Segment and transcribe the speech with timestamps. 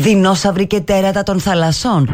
[0.00, 2.08] δεινόσαυροι και τέρατα των θαλασσών.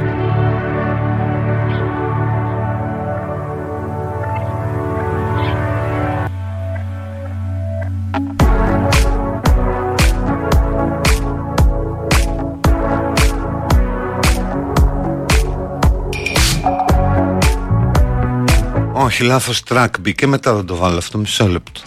[18.93, 21.81] Όχι, λάθος τρακ μπήκε μετά θα το βάλω αυτό μισό λεπτό.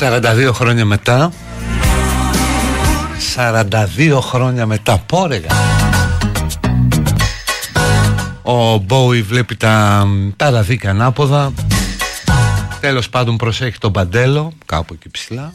[0.00, 1.32] 42 χρόνια μετά.
[3.36, 4.98] 42 χρόνια μετά.
[4.98, 5.48] Πόρεγα.
[8.42, 10.06] Ο Μπόι βλέπει τα,
[10.36, 11.52] τα ραδίκα ανάποδα.
[12.80, 15.52] Τέλος πάντων προσέχει τον Παντέλο Κάπου εκεί ψηλά.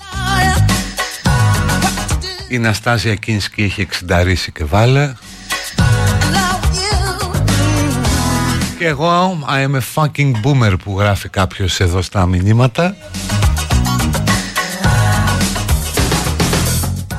[2.47, 5.13] Η Ναστάζια Κίνσκι έχει εξενταρίσει και βάλε.
[8.77, 12.95] Και εγώ I am a fucking boomer που γράφει κάποιος εδώ στα μηνύματα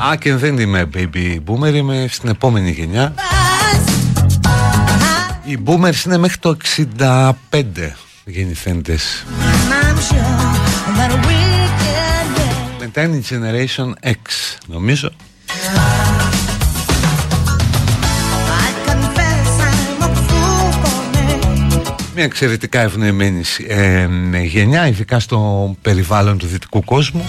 [0.04, 3.14] Α και δεν είμαι baby boomer Είμαι στην επόμενη γενιά.
[5.44, 6.56] Οι boomers είναι μέχρι το
[7.50, 7.62] 65
[8.24, 9.24] γεννηθέντες.
[12.78, 14.18] Μετά είναι η Generation X
[14.66, 15.10] νομίζω.
[22.14, 24.08] Μια εξαιρετικά ευνοημένη ε,
[24.42, 27.24] γενιά, ειδικά στο περιβάλλον του δυτικού κόσμου.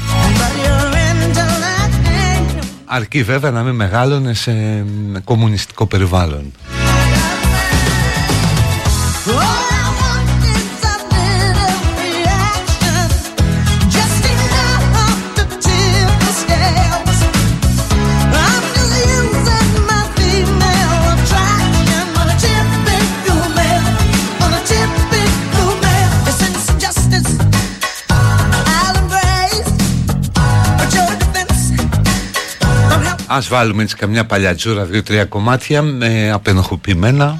[2.85, 4.85] Αρκεί βέβαια να μην μεγάλωνε σε
[5.23, 6.53] κομμουνιστικό περιβάλλον.
[33.27, 37.39] Ας βάλουμε έτσι καμιά παλιατζούρα, δύο-τρία κομμάτια με απενοχοποιημένα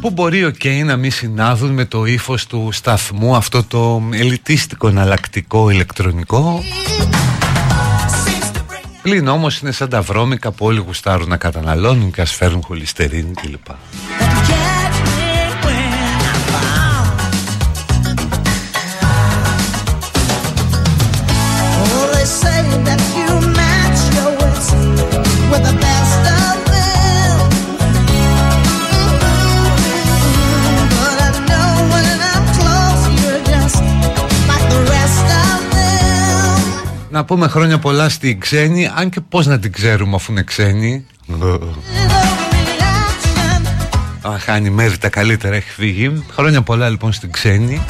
[0.00, 4.88] που μπορεί ο okay, να μην συνάδουν με το ύφος του σταθμού αυτό το ελιτίστικο
[4.88, 6.62] εναλλακτικό ηλεκτρονικό;
[9.02, 13.32] Πλην όμως είναι σαν τα βρώμικα που όλοι γουστάρουν να καταναλώνουν και ας φέρουν χολυστερίνη
[13.32, 13.66] κλπ.
[37.10, 41.06] Να πούμε χρόνια πολλά στην ξένη Αν και πως να την ξέρουμε αφού είναι ξένη.
[44.22, 46.24] Αν χάνει μέρη τα καλύτερα έχει φύγει.
[46.32, 47.82] Χρόνια πολλά λοιπόν στην ξένη.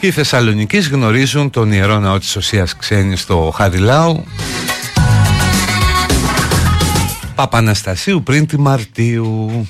[0.00, 4.24] Και οι Θεσσαλονικείς γνωρίζουν τον Ιερό Ναό της Οσίας Ξένη στο Χαριλάου.
[7.34, 9.66] Παπαναστασίου πριν τη Μαρτίου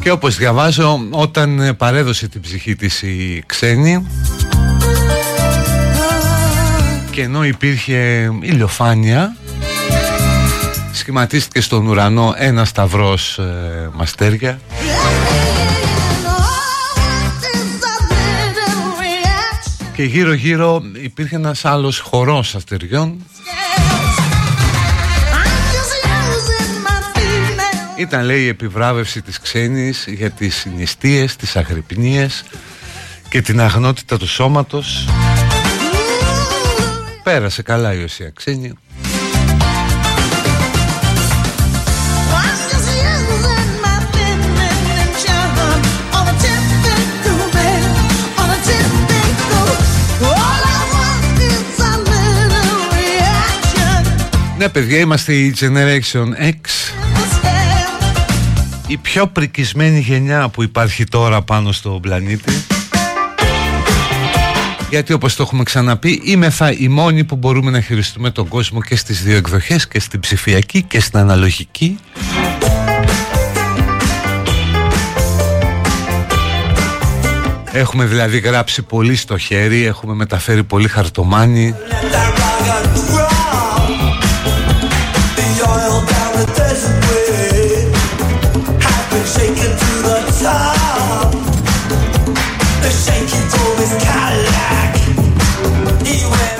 [0.00, 4.06] Και όπως διαβάζω όταν παρέδωσε την ψυχή της η ξένη
[7.10, 9.36] και ενώ υπήρχε ηλιοφάνεια
[10.92, 14.60] σχηματίστηκε στον ουρανό ένα σταυρός ε, μαστέρια.
[19.94, 23.24] Και γύρω γύρω υπήρχε ένας άλλος χορός αστεριών
[28.00, 32.44] Ήταν λέει η επιβράβευση της ξένης για τις συνιστίες, τις αγρυπνίες
[33.28, 35.08] και την αγνότητα του σώματος.
[37.22, 38.72] Πέρασε καλά η Οσία Ξένη.
[54.58, 56.99] Ναι παιδιά είμαστε η Generation X
[58.90, 62.52] η πιο πρικισμένη γενιά που υπάρχει τώρα πάνω στο πλανήτη.
[64.90, 68.82] Γιατί όπως το έχουμε ξαναπεί είμαι θα οι μόνοι που μπορούμε να χειριστούμε τον κόσμο
[68.82, 71.98] και στις δύο εκδοχές και στην ψηφιακή και στην αναλογική.
[77.72, 81.74] Έχουμε δηλαδή γράψει πολύ στο χέρι, έχουμε μεταφέρει πολύ χαρτομάνι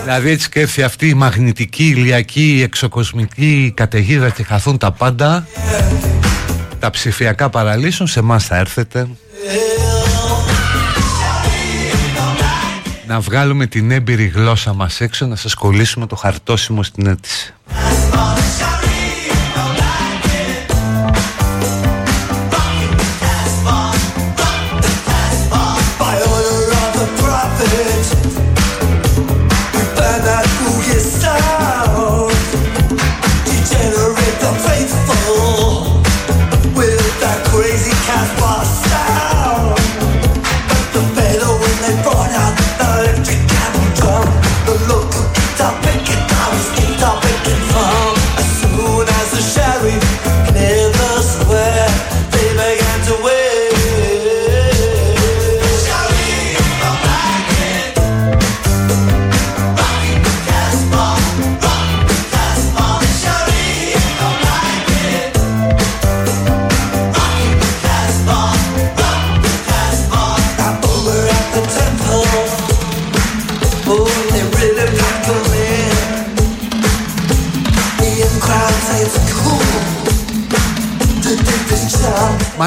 [0.03, 5.47] Δηλαδή έτσι και έρθει αυτή η μαγνητική, ηλιακή, εξοκοσμική καταιγίδα και χαθούν τα πάντα.
[6.79, 9.09] Τα ψηφιακά παραλύσουν, σε εμάς θα έρθετε.
[13.07, 17.55] Να βγάλουμε την έμπειρη γλώσσα μας έξω Να σας κολλήσουμε το χαρτόσιμο στην αίτηση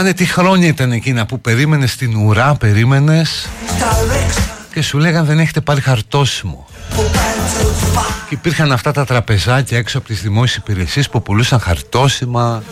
[0.04, 3.50] Μάνε τι χρόνια ήταν εκείνα που περίμενες στην ουρά, περίμενες
[4.74, 6.68] και σου λέγαν δεν έχετε πάρει χαρτόσιμο.
[8.30, 12.64] Και υπήρχαν αυτά τα τραπεζάκια έξω από τις δημόσιες υπηρεσίες που πουλούσαν χαρτόσιμα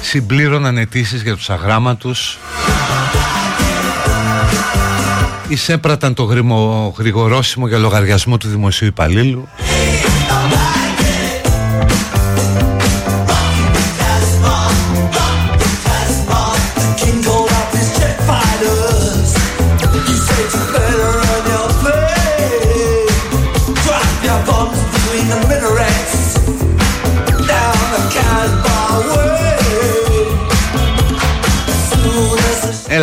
[0.00, 2.38] συμπλήρωναν αιτήσεις για τους αγράμματους.
[5.48, 6.24] Εισέπραταν το
[6.96, 9.48] γρηγορόσιμο για λογαριασμό του δημοσίου υπαλλήλου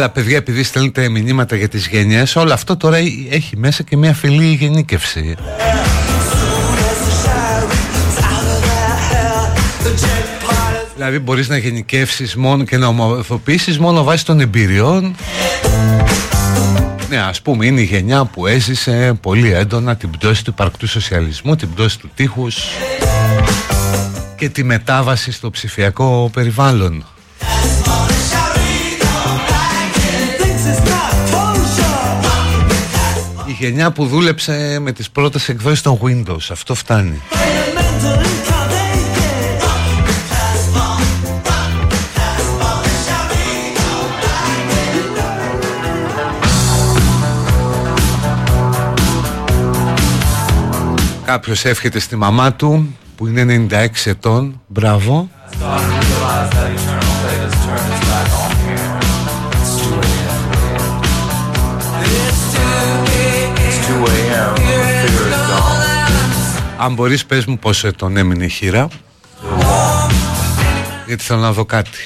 [0.03, 2.98] Έλα παιδιά επειδή στέλνετε μηνύματα για τις γενιές Όλο αυτό τώρα
[3.29, 5.36] έχει μέσα και μια φιλή γενίκευση.
[10.95, 15.15] Δηλαδή μπορείς να γενικεύσεις μόνο και να ομορφοποιήσεις μόνο βάσει των εμπειριών.
[17.10, 21.55] Ναι ας πούμε είναι η γενιά που έζησε πολύ έντονα την πτώση του υπαρκτού σοσιαλισμού
[21.55, 22.57] Την πτώση του τείχους
[24.38, 27.05] Και τη μετάβαση στο ψηφιακό περιβάλλον
[33.53, 36.48] Η γενιά που δούλεψε με τις πρώτες εκδόσεις των Windows.
[36.51, 37.22] Αυτό φτάνει.
[51.25, 54.62] Κάποιος εύχεται στη μαμά του που είναι 96 ετών.
[54.67, 55.29] Μπράβο
[66.83, 68.87] Αν μπορείς πες μου πόσο ετών έμεινε η χείρα.
[71.07, 71.99] Γιατί θέλω να δω κάτι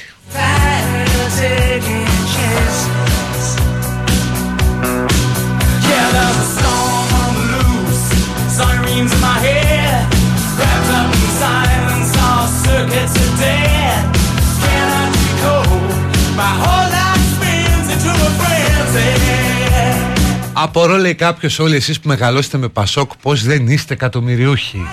[20.60, 24.86] Απορώ λέει κάποιος όλοι εσείς που μεγαλώσετε με Πασόκ πως δεν είστε εκατομμυριούχοι;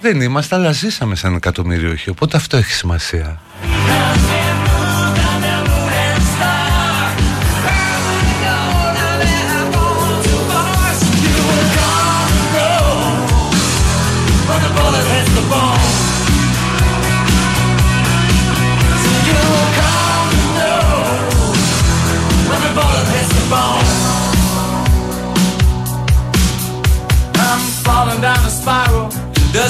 [0.00, 3.40] Δεν είμαστε αλλά ζήσαμε σαν εκατομμυριούχοι οπότε αυτό έχει σημασία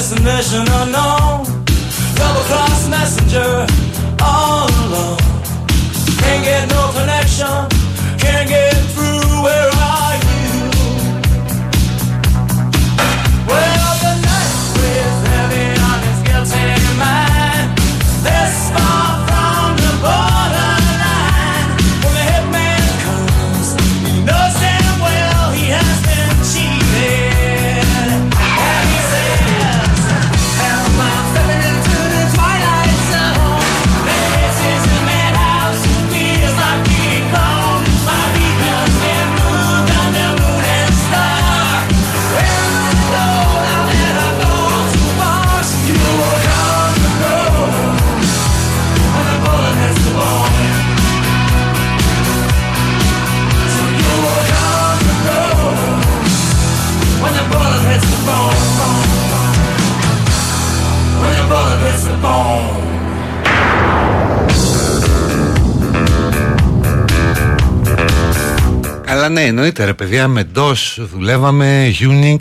[0.01, 1.45] destination unknown.
[2.15, 3.67] Double cross messenger,
[4.19, 5.17] all alone.
[6.17, 7.70] Can't get no connection,
[69.31, 72.39] ναι εννοείται ρε παιδιά με DOS δουλεύαμε Unix.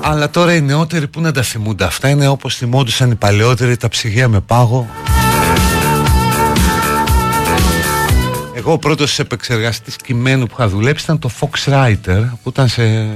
[0.00, 3.88] Αλλά τώρα οι νεότεροι που να τα θυμούνται αυτά; Είναι όπως θυμόντουσαν οι παλαιότεροι τα
[3.88, 4.88] ψυγεία με πάγο.
[8.54, 13.08] Εγώ ο πρώτος επεξεργαστής κειμένου που είχα δουλέψει ήταν το Fox Writer που ήταν σε,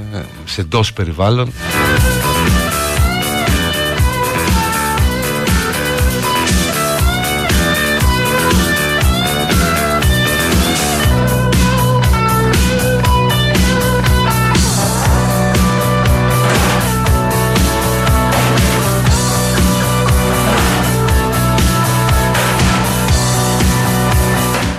[0.45, 1.51] σε DOS περιβάλλον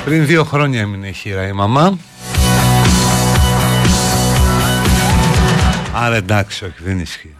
[0.08, 1.98] Πριν δύο χρόνια έμεινε χείρα η μαμά
[5.92, 7.34] Άρα εντάξει, όχι, δεν ισχύει.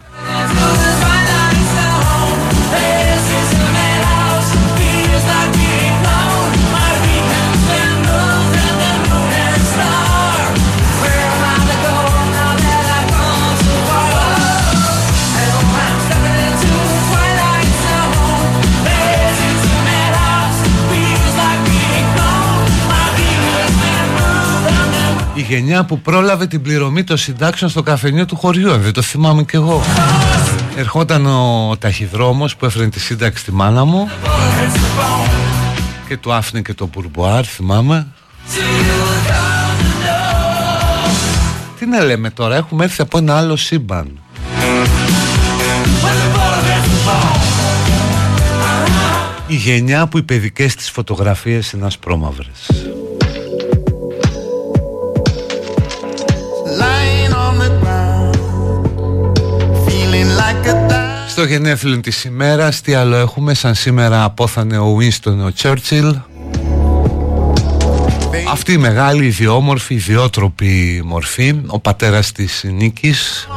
[25.49, 29.55] Γενιά που πρόλαβε την πληρωμή των συντάξεων στο καφενείο του χωριού, δεν το θυμάμαι κι
[29.55, 29.81] εγώ.
[30.75, 34.09] Ερχόταν ο ταχυδρόμος που έφερε τη σύνταξη στη μάνα μου
[36.07, 38.07] και του άφηνε και το μπουρμπουάρ, θυμάμαι.
[41.79, 44.19] Τι να λέμε τώρα, έχουμε έρθει από ένα άλλο σύμπαν.
[49.47, 52.88] Η γενιά που οι παιδικές της φωτογραφίες είναι ασπρόμαυρες.
[61.39, 62.81] Στο γενέθλιο της ημέρας.
[62.81, 66.13] Τι άλλο έχουμε σαν σήμερα απόθανε ο Winston ο Churchill.
[68.51, 73.47] Αυτή η μεγάλη ιδιόμορφη ιδιότροπη μορφή ο πατέρας της Νίκης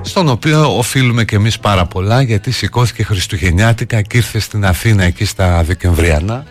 [0.00, 5.24] στον οποίο οφείλουμε και εμείς πάρα πολλά γιατί σηκώθηκε Χριστουγεννιάτικα και ήρθε στην Αθήνα εκεί
[5.24, 6.44] στα Δεκεμβριανά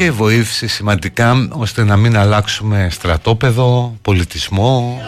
[0.00, 5.00] και βοήθησε σημαντικά ώστε να μην αλλάξουμε στρατόπεδο, πολιτισμό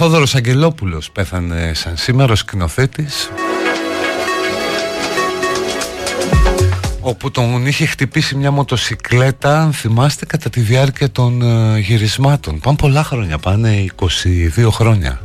[0.00, 3.30] Θόδωρος Αγγελόπουλος πέθανε σαν σήμερα ο σκηνοθέτης
[7.00, 12.60] όπου τον είχε χτυπήσει μια μοτοσικλέτα αν θυμάστε κατά τη διάρκεια των ε, γυρισμάτων.
[12.60, 13.84] Πάνε πολλά χρόνια, πάνε
[14.56, 15.20] 22 χρόνια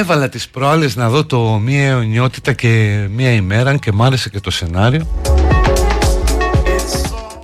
[0.00, 4.40] Έβαλα τις προάλλες να δω το μία αιωνιότητα και μία ημέρα και μ' άρεσε και
[4.40, 5.06] το σενάριο.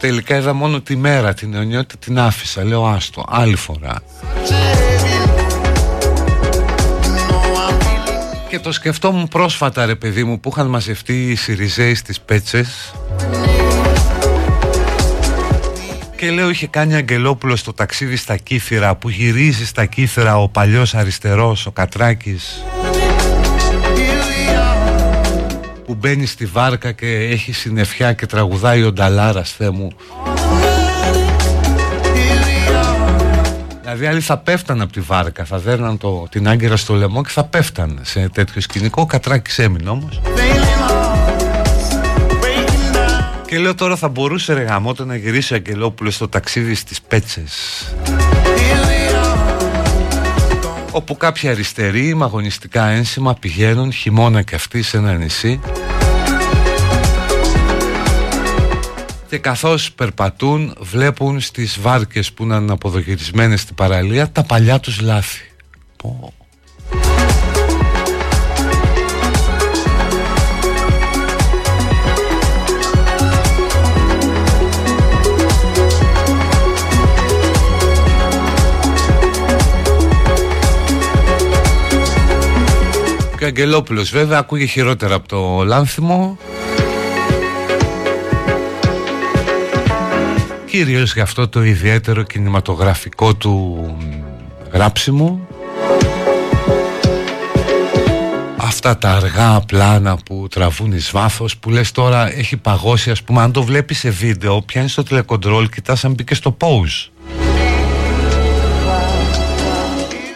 [0.00, 2.64] Τελικά είδα μόνο τη μέρα, την αιωνιότητα την άφησα.
[2.64, 4.02] Λέω άστο, άλλη φορά
[8.48, 12.92] Και το σκεφτόμουν πρόσφατα ρε παιδί μου που είχαν μαζευτεί οι Σιριζέοι στις Πέτσες
[16.16, 20.94] και λέω είχε κάνει Αγγελόπουλο στο ταξίδι στα Κύθυρα που γυρίζει στα Κύθυρα ο παλιός
[20.94, 22.64] αριστερός, ο Κατράκης
[25.86, 29.92] που μπαίνει στη βάρκα και έχει συννεφιά και τραγουδάει ο Νταλάρας Θεέ μου
[33.82, 37.30] Δηλαδή άλλοι θα πέφταν από τη βάρκα, θα δέρναν το, την άγκυρα στο λαιμό και
[37.30, 39.02] θα πέφταν σε τέτοιο σκηνικό.
[39.02, 40.20] Ο Κατράκης έμεινε όμως.
[43.56, 47.84] Και λέω τώρα θα μπορούσε ρε γαμότο να γυρίσει ο Αγγελόπουλος στο ταξίδι στις Πέτσες
[50.90, 55.60] όπου κάποιοι αριστεροί με αγωνιστικά ένσημα πηγαίνουν χειμώνα και αυτοί σε ένα νησί
[59.28, 65.50] και καθώς περπατούν βλέπουν στις βάρκες που είναι αποδογυρισμένες στην παραλία τα παλιά τους λάθη.
[65.96, 66.32] Πω.
[83.46, 86.38] Αγγελόπουλος βέβαια ακούγε χειρότερα από το Λάνθιμο.
[90.66, 93.86] Κυρίως για αυτό το ιδιαίτερο κινηματογραφικό του
[94.72, 95.46] γράψιμο
[98.56, 103.40] Αυτά τα αργά πλάνα που τραβούν εις βάθος που λες τώρα έχει παγώσει ας πούμε
[103.42, 107.10] αν το βλέπεις σε βίντεο πιάνεις το τηλεκοντρόλ κοιτάς αν μπήκε στο pause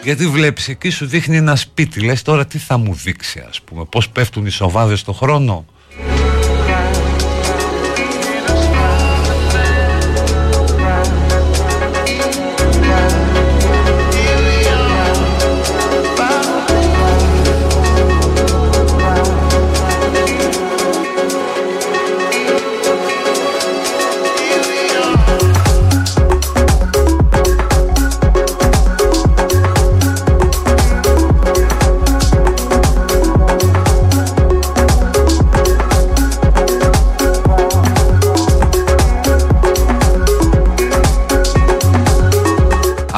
[0.03, 1.99] Γιατί βλέπεις εκεί σου δείχνει ένα σπίτι.
[2.01, 5.65] Λες τώρα τι θα μου δείξει ας πούμε Πώς πέφτουν οι σοβάδες στο χρόνο;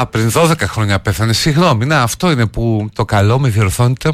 [0.04, 1.34] Α, πριν 12 χρόνια πέθανε.
[1.34, 4.10] Συγγνώμη, να, αυτό είναι που το καλό με διορθώνεται.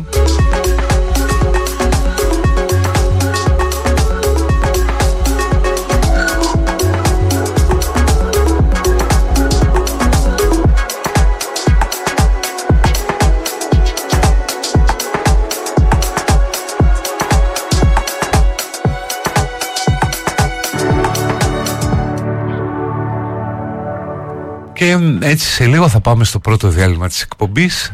[24.80, 27.94] Και έτσι σε λίγο θα πάμε στο πρώτο διάλειμμα της εκπομπής.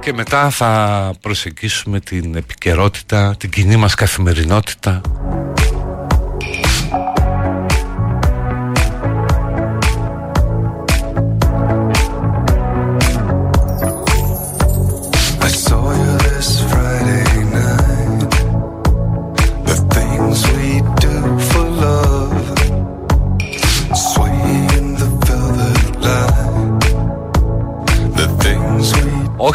[0.00, 5.00] Και μετά θα προσεγγίσουμε την επικαιρότητα, την κοινή μας καθημερινότητα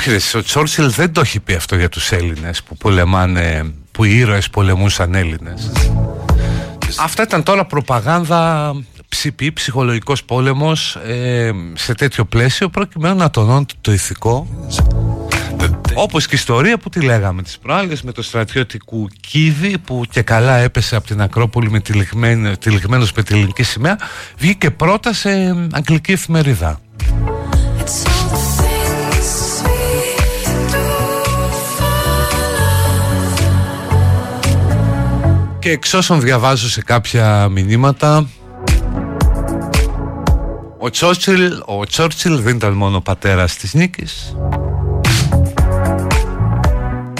[0.03, 4.03] Όχι ρε, ο Τσόρτσιλ δεν το έχει πει αυτό για τους Έλληνες που πολεμάνε, που
[4.03, 5.71] οι ήρωες πολεμούσαν Έλληνες.
[6.99, 8.73] Αυτά ήταν τώρα προπαγάνδα
[9.07, 14.47] ψηπή, ψυχολογικός πόλεμος ε, σε τέτοιο πλαίσιο προκειμένου να τονώνει το ηθικό
[15.93, 20.21] όπως και η ιστορία που τη λέγαμε τις προάλλες με το στρατιωτικού Κίδη που και
[20.21, 23.97] καλά έπεσε από την Ακρόπολη με τυλιγμένο, τυλιγμένος με τη ελληνική σημαία
[24.37, 25.29] βγήκε πρώτα σε
[25.71, 26.79] αγγλική εφημερίδα.
[27.85, 28.72] It's
[35.63, 38.27] Και εξ όσων διαβάζω σε κάποια μηνύματα
[40.79, 44.35] ο Τσόρτσιλ, ο Τσόρτσιλ δεν ήταν μόνο ο πατέρας της νίκης.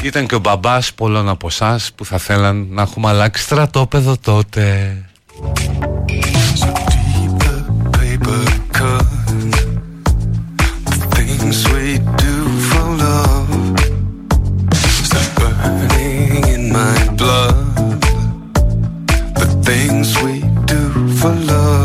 [0.02, 4.96] Ήταν και ο μπαμπάς πολλών από εσάς που θα θέλαν να έχουμε αλλάξει στρατόπεδο τότε.
[7.92, 8.63] Deep
[19.74, 20.82] things we do
[21.18, 21.83] for love.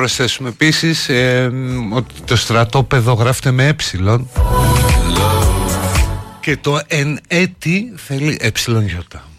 [0.00, 1.50] Προσθέσουμε επίσης ε,
[1.92, 4.26] ότι το στρατόπεδο γράφεται με ε.
[6.40, 8.86] Και το εν έτη θέλει ε.
[8.86, 9.29] Γιώτα.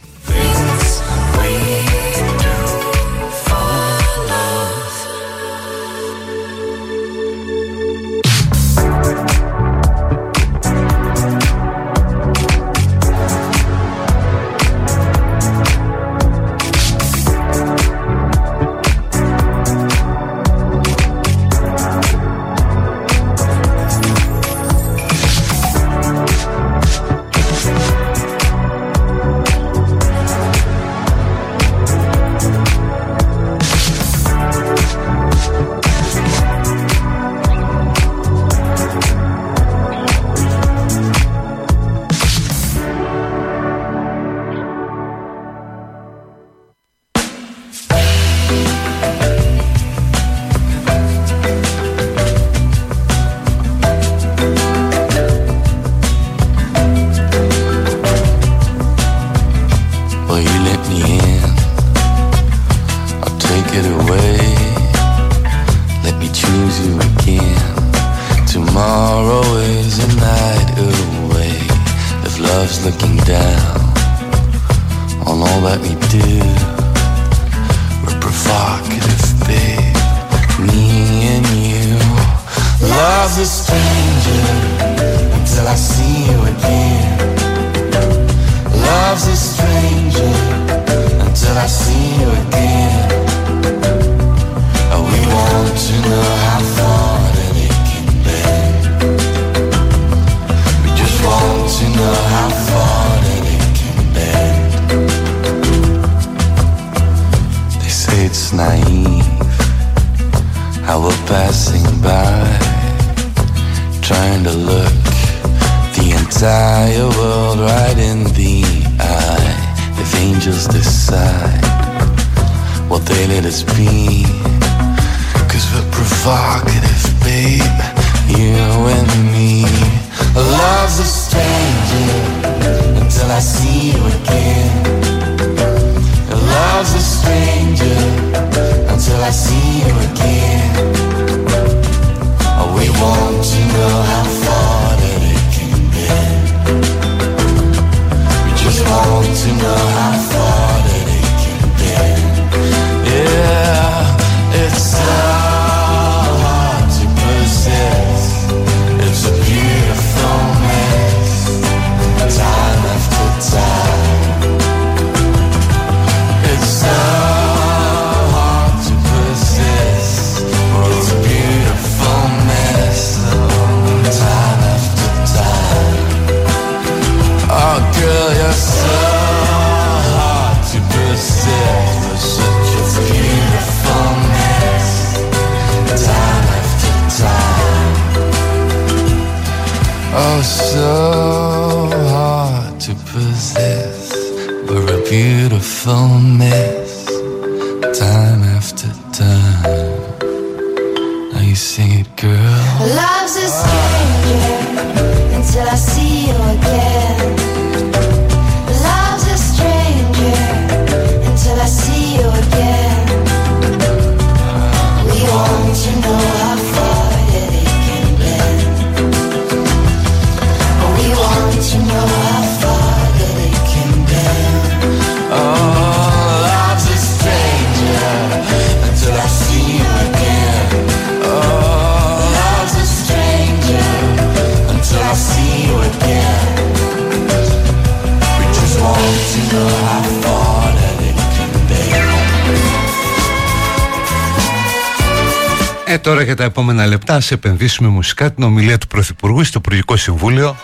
[246.71, 250.55] Επόμενα λεπτά σε επενδύσουμε μουσικά την ομιλία του Πρωθυπουργού στο Υπουργικό Συμβούλιο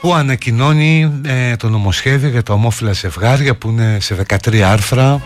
[0.00, 5.22] που ανακοινώνει ε, το νομοσχέδιο για τα ομόφυλα ζευγάρια που είναι σε 13 άρθρα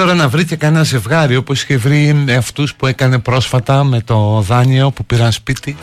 [0.00, 4.44] τώρα να βρει και κανένα ζευγάρι όπως είχε βρει αυτούς που έκανε πρόσφατα με το
[4.46, 5.76] δάνειο που πήραν σπίτι.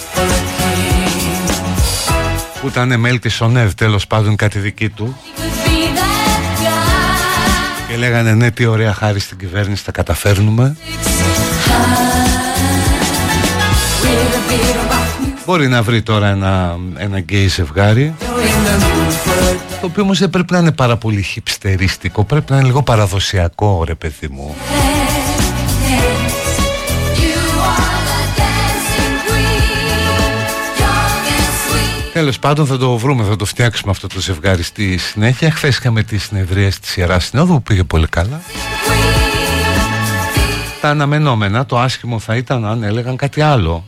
[2.62, 5.18] Που ήταν μέλη της ΟΝΕΔ τέλος πάντων κάτι δική του.
[5.18, 7.92] Could be that guy.
[7.92, 10.78] και λέγανε ναι τι ωραία χάρη στην κυβέρνηση τα καταφέρνουμε
[14.02, 18.16] With a bit of rock music Μπορεί να βρει τώρα ένα, ένα γκέι ζευγάρι
[19.78, 22.52] in the mood for Το οποίο όμως δεν πρέπει να είναι πάρα πολύ χιψτερίστικο Πρέπει
[22.52, 24.56] να είναι λίγο παραδοσιακό ρε παιδί μου.
[27.16, 27.40] You
[27.76, 30.10] are the dancing queen,
[30.80, 32.14] young and sweet.
[32.14, 35.52] Τέλος πάντων θα το βρούμε, θα το φτιάξουμε αυτό το ζευγάρι στη συνέχεια.
[35.52, 38.42] Χθες είχαμε τη συνεδρία της Ιεράς Συνόδου που πήγε πολύ καλά.
[40.82, 43.84] Τα αναμενόμενα, το άσχημο θα ήταν αν έλεγαν κάτι άλλο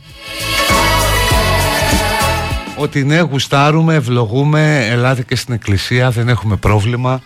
[2.80, 7.22] Ότι ναι γουστάρουμε, ευλογούμε, ελάτε και στην εκκλησία, δεν έχουμε πρόβλημα.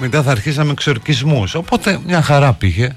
[0.00, 2.96] Μετά θα αρχίσαμε εξορκισμούς, οπότε μια χαρά πήγε.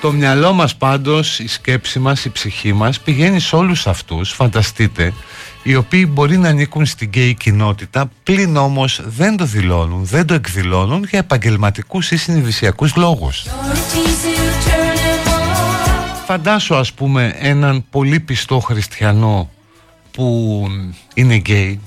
[0.00, 5.12] Το μυαλό μας πάντως, η σκέψη μας, η ψυχή μας πηγαίνει σε όλους αυτούς, φανταστείτε,
[5.68, 10.34] οι οποίοι μπορεί να ανήκουν στην γκέι κοινότητα πλην όμως δεν το δηλώνουν, δεν το
[10.34, 13.46] εκδηλώνουν για επαγγελματικούς ή συνειδησιακούς λόγους.
[16.26, 19.50] Φαντάσου ας πούμε έναν πολύ πιστό χριστιανό
[20.10, 20.66] που
[21.14, 21.80] είναι γκέι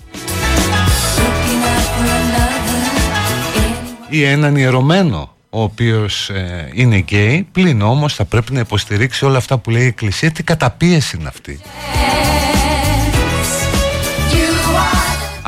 [4.10, 9.38] ή έναν ιερωμένο ο οποίος ε, είναι γκέι πλην όμως θα πρέπει να υποστηρίξει όλα
[9.38, 11.60] αυτά που λέει η Εκκλησία τι καταπίεση είναι αυτή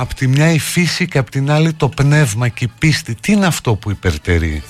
[0.03, 3.15] Απ' τη μια η φύση και απ' την άλλη το πνεύμα και η πίστη.
[3.15, 4.63] Τι είναι αυτό που υπερτερεί;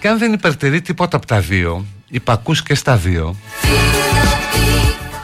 [0.00, 3.36] Και αν δεν υπερτερεί τίποτα από τα δύο υπακούς και στα δύο.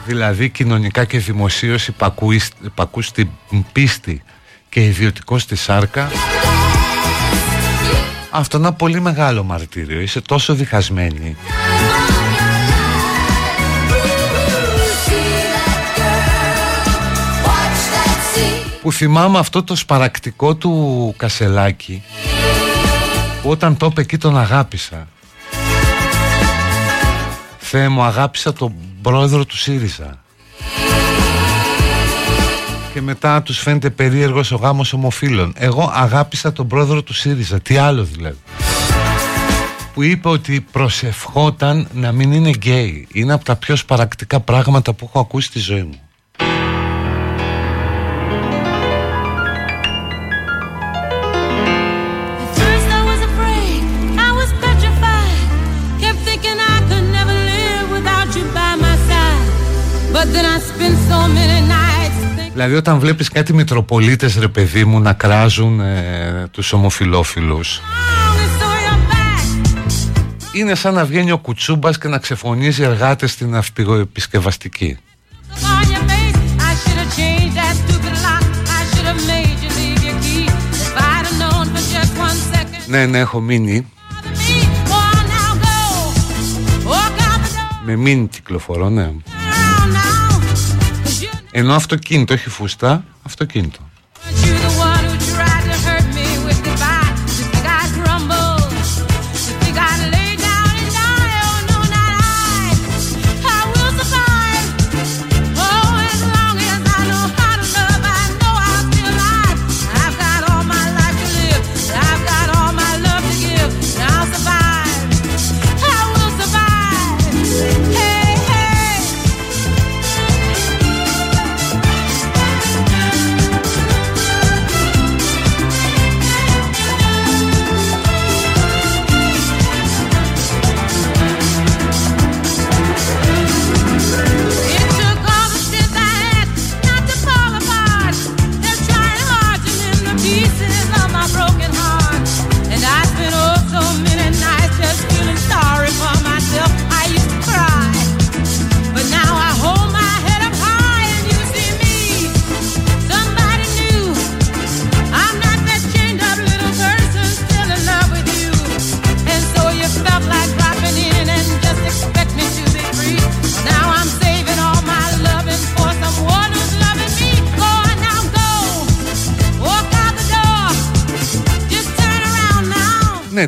[0.07, 3.29] Δηλαδή κοινωνικά και δημοσίως υπακούεις, υπακούς στην
[3.73, 4.23] πίστη
[4.69, 6.11] και ιδιωτικός στη σάρκα.
[8.31, 10.01] Αυτό είναι ένα πολύ μεγάλο μαρτύριο.
[10.01, 11.37] Είσαι τόσο διχασμένη
[18.87, 22.03] που θυμάμαι αυτό το σπαρακτικό του Κασελάκη
[23.43, 25.09] που όταν το είπε εκεί τον αγάπησα.
[27.59, 30.23] Θεέ μου αγάπησα τον πρόεδρο του ΣΥΡΙΖΑ.
[32.93, 35.53] Και μετά τους φαίνεται περίεργος ο γάμος ομοφύλων.
[35.57, 37.61] Εγώ αγάπησα τον πρόεδρο του ΣΥΡΙΖΑ.
[37.61, 38.39] Τι άλλο δηλαδή.
[39.95, 43.09] Που είπε ότι προσευχόταν να μην είναι γκέι.
[43.13, 46.01] Είναι από τα πιο σπαρακτικά πράγματα που έχω ακούσει στη ζωή μου
[62.53, 68.75] Δηλαδή όταν βλέπεις κάτι μητροπολίτες ρε παιδί μου να κράζουν ε, τους ομοφιλόφιλους Only saw
[68.87, 70.55] your back.
[70.55, 74.99] είναι σαν να βγαίνει ο Κουτσούμπας και να ξεφωνίζει εργάτες στην αυπηγοεπισκευαστική.
[74.99, 76.39] On your face,
[76.69, 78.45] I should have changed that stupid lock.
[78.79, 80.45] I should have made you leave your key.
[80.85, 82.83] If I'd have known for just one second.
[82.89, 83.87] Ναι, ναι, έχω μείνει.
[84.11, 84.57] Bother me.
[84.97, 85.79] Oh, now go.
[86.91, 87.85] Walk out the door.
[87.85, 89.11] Με μείνει κυκλοφορώ, ναι.
[91.59, 93.79] Ενώ αυτοκίνητο, όχι φούστα, αυτοκίνητο.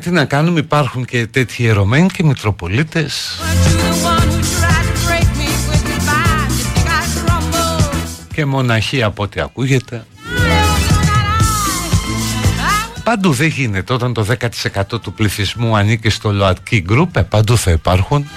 [0.08, 4.86] Τι να κάνουμε, υπάρχουν και τέτοιοι ιερωμένοι και μητροπολίτες Weren't you the one who tried
[4.88, 6.48] to break me with goodbye?
[6.58, 8.34] You think I'd crumble?
[8.34, 9.96] και μοναχοί από ό,τι ακούγεται.
[9.96, 11.26] No, not
[12.56, 12.98] I.
[12.98, 14.26] I Παντού δεν γίνεται όταν το
[14.92, 18.26] 10% του πληθυσμού ανήκει στο ΛΟΑΤΚΙ Group, ε, παντού θα υπάρχουν.
[18.26, 18.30] I've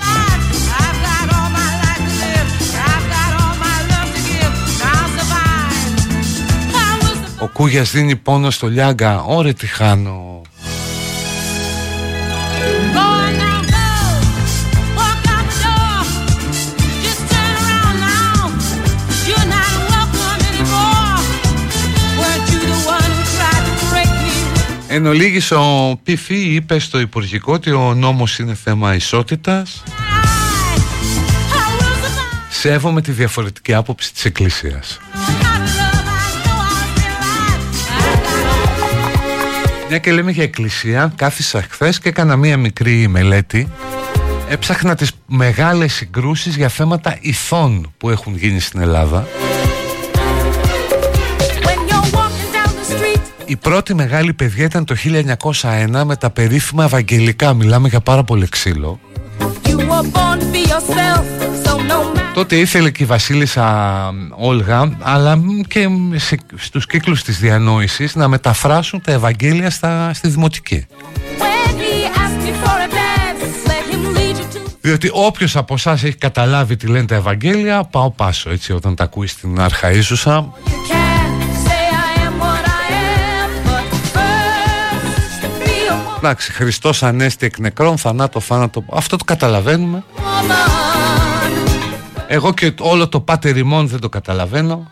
[1.05, 2.49] got all my life to live.
[2.91, 4.55] I've got all my love to give.
[4.91, 5.75] I'll survive.
[6.73, 7.41] I will survive.
[7.41, 10.30] Ο Κούγιας δίνει πόνο στο Λιάγκα, ωρε τι χάνω.
[24.93, 29.83] Εν ολίγης ο Πιφί είπε στο Υπουργικό ότι ο νόμος είναι θέμα ισότητας.
[29.85, 30.23] I, I
[31.81, 32.47] will survive.
[32.49, 34.99] Σέβομαι τη διαφορετική άποψη της Εκκλησίας.
[34.99, 37.73] How to love, I know I'll be alive.
[38.33, 43.67] I've got all Μια και λέμε για Εκκλησία, κάθισα χθες και έκανα μία μικρή μελέτη.
[44.49, 49.27] Έψαχνα τις μεγάλες συγκρούσεις για θέματα ηθών που έχουν γίνει στην Ελλάδα.
[53.51, 54.95] Η πρώτη μεγάλη παιδιά ήταν το
[55.61, 57.53] 1901 με τα περίφημα Ευαγγελικά.
[57.53, 58.99] Μιλάμε για πάρα πολύ ξύλο.
[59.39, 61.23] you were born to be yourself,
[61.65, 62.33] so no matter.
[62.33, 68.27] Τότε ήθελε και η Βασίλισσα Όλγα αλλά μ, και σε, στους κύκλους της διανόησης να
[68.27, 70.85] μεταφράσουν τα Ευαγγέλια στα, στη Δημοτική.
[71.37, 74.71] When he asked you for a dance, let him lead you to.
[74.81, 79.03] Διότι όποιος από εσάς έχει καταλάβει τι λένε τα Ευαγγέλια πάω πάσο έτσι όταν τα
[79.03, 80.43] ακούει στην αρχαΐζουσα
[86.23, 88.83] Εντάξει, Χριστός Ανέστη εκ νεκρών, θανάτω, θάνατο.
[88.93, 90.03] Αυτό το καταλαβαίνουμε.
[90.17, 90.71] woman.
[92.27, 94.91] Εγώ και όλο το πάτερ ημών δεν το καταλαβαίνω.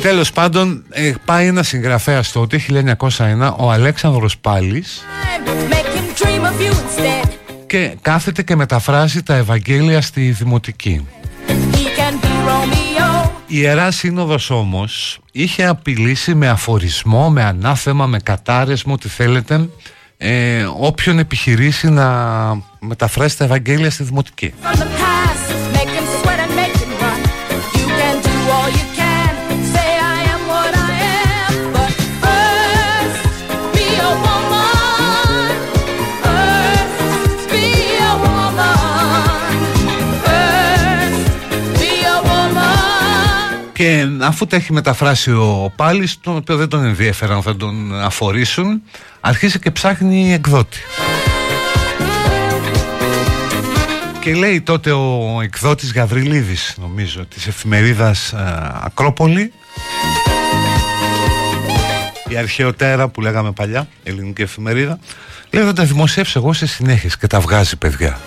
[0.00, 5.04] Τέλος πάντων, ε, πάει ένα συγγραφέα τότε, 1901, ο Αλέξανδρος Πάλης
[5.70, 7.28] Make him dream of you instead.
[7.66, 11.06] και κάθεται και μεταφράζει τα Ευαγγέλια στη Δημοτική.
[11.48, 12.74] He can be Romeo.
[12.74, 12.85] Η
[13.46, 19.68] Ιερά Σύνοδος όμως είχε απειλήσει με αφορισμό, με ανάθεμα, με κατάρεσμο, ό,τι θέλετε,
[20.16, 22.06] ε, όποιον επιχειρήσει να
[22.78, 24.54] μεταφράσει τα Ευαγγέλια στη Δημοτική.
[43.76, 48.82] Και αφού τα έχει μεταφράσει ο Πάλης, τον οποίο δεν τον ενδιαφέραν θα τον αφορήσουν,
[49.20, 50.78] αρχίζει και ψάχνει εκδότη.
[54.20, 58.36] Και λέει τότε ο εκδότης Γαβριλίδης, νομίζω, της εφημερίδας ε,
[58.82, 59.52] Ακρόπολη,
[62.28, 64.98] η αρχαιοτέρα που λέγαμε παλιά, ελληνική εφημερίδα,
[65.50, 68.18] λέει θα τα δημοσιεύσω εγώ σε συνέχεια και τα βγάζει παιδιά.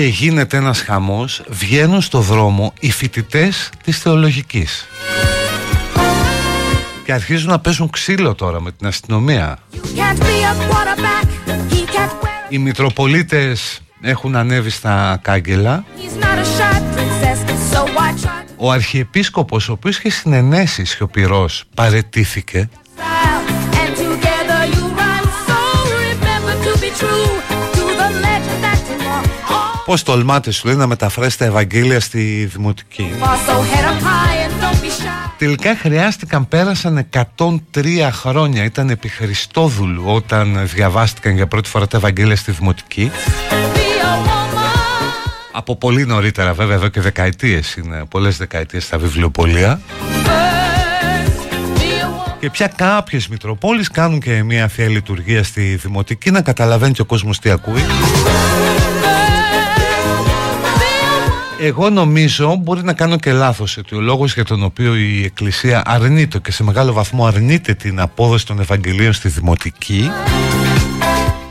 [0.00, 4.88] Και γίνεται ένας χαμός, βγαίνουν στο δρόμο οι φοιτητές της θεολογικής.
[7.04, 9.58] Και αρχίζουν να παίζουν ξύλο τώρα με την αστυνομία.
[9.72, 11.26] You can't be a quarterback.
[11.72, 15.84] He can't wear Οι Μητροπολίτες έχουν ανέβει στα κάγκελα.
[15.96, 17.38] He's not a shy princess,
[17.72, 22.68] so why try to Ο Αρχιεπίσκοπος, ο οποίος είχε συνενέσει σιωπηρός, παρετήθηκε.
[29.90, 29.96] Tomorrow.
[29.96, 33.10] All Πώς τολμάτε σου λέει να μεταφράσει τα Ευαγγέλια στη Δημοτική.
[33.20, 35.30] far so head up high and don't be shy.
[35.38, 38.64] Τελικά χρειάστηκαν, πέρασαν 103 χρόνια.
[38.64, 43.10] Ήταν επί Χριστόδουλου όταν διαβάστηκαν για πρώτη φορά τα Ευαγγέλια στη Δημοτική.
[43.50, 44.58] Be a woman.
[45.52, 49.80] Από πολύ νωρίτερα βέβαια, εδώ και δεκαετίες είναι, πολλές δεκαετίες στα βιβλιοπολία.
[50.24, 52.36] First, be a woman.
[52.40, 57.04] Και πια κάποιες Μητροπόλεις κάνουν και μια θεία λειτουργία στη Δημοτική να καταλαβαίνει και ο
[57.04, 57.84] κόσμος τι ακούει.
[61.62, 65.82] Εγώ νομίζω, μπορεί να κάνω και λάθος, ότι ο λόγος για τον οποίο η Εκκλησία
[65.86, 70.10] αρνείται και σε μεγάλο βαθμό αρνείται την απόδοση των Ευαγγελίων στη Δημοτική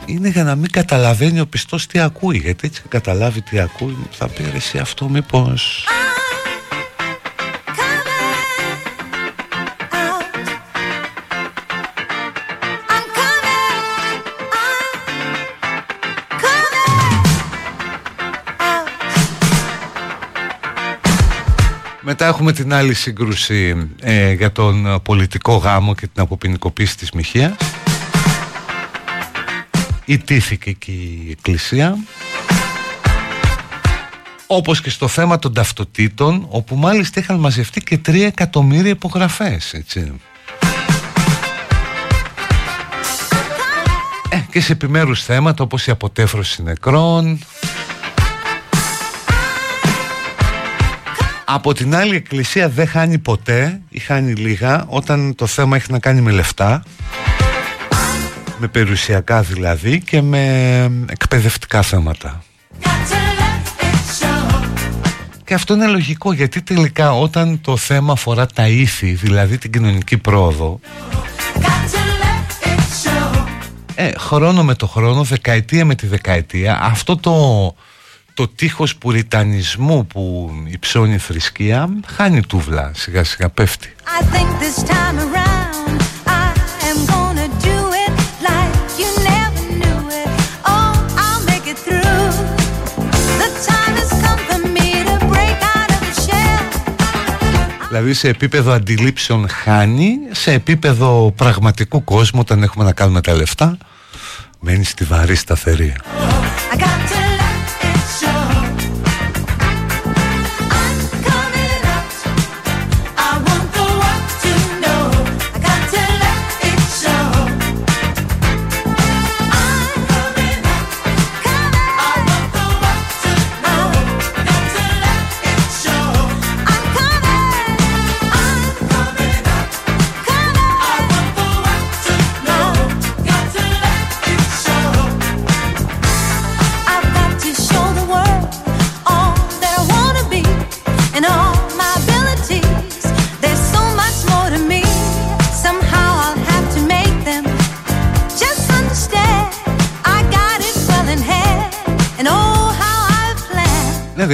[0.06, 2.38] είναι για να μην καταλαβαίνει ο πιστός τι ακούει.
[2.38, 5.84] Γιατί έτσι καταλάβει τι ακούει, θα πει «Ρε εσύ αυτό μήπως...
[22.12, 27.10] Μετά έχουμε την άλλη σύγκρουση ε, για τον ε, πολιτικό γάμο και την αποποινικοποίηση της
[27.10, 27.52] Μιχίας.
[30.04, 31.96] Ιτήθηκε και η Εκκλησία.
[34.46, 40.12] Όπως και στο θέμα των ταυτοτήτων, όπου μάλιστα είχαν μαζευτεί και 3 εκατομμύρια υπογραφές, έτσι.
[44.28, 47.38] Ε, και σε επιμέρους θέματα όπως η αποτέφρωση νεκρών,
[51.52, 55.92] Από την άλλη η Εκκλησία δεν χάνει ποτέ ή χάνει λίγα όταν το θέμα έχει
[55.92, 56.82] να κάνει με λεφτά
[58.58, 60.44] με περιουσιακά δηλαδή και με
[61.08, 62.42] εκπαιδευτικά θέματα.
[65.44, 70.18] Και αυτό είναι λογικό γιατί τελικά όταν το θέμα αφορά τα ήθη, δηλαδή την κοινωνική
[70.18, 70.80] πρόοδο
[73.94, 77.34] ε, χρόνο με το χρόνο, δεκαετία με τη δεκαετία αυτό το,
[78.34, 83.94] το τείχος πουριτανισμού που υψώνει η θρησκεία χάνει τούβλα, σιγά σιγά πέφτει.
[84.18, 86.46] I think this time around I
[86.90, 88.12] am gonna do it
[88.48, 90.28] like you never knew it.
[90.74, 90.92] Oh,
[91.24, 92.28] I'll make it through.
[93.42, 96.64] The time has come for me to break out of the shell.
[97.88, 103.78] Δηλαδή σε επίπεδο αντιλήψεων χάνει, σε επίπεδο πραγματικού κόσμου όταν έχουμε να κάνουμε τα λεφτά
[104.60, 105.94] μένει στη βαρύ σταθερή.
[106.72, 107.29] I got to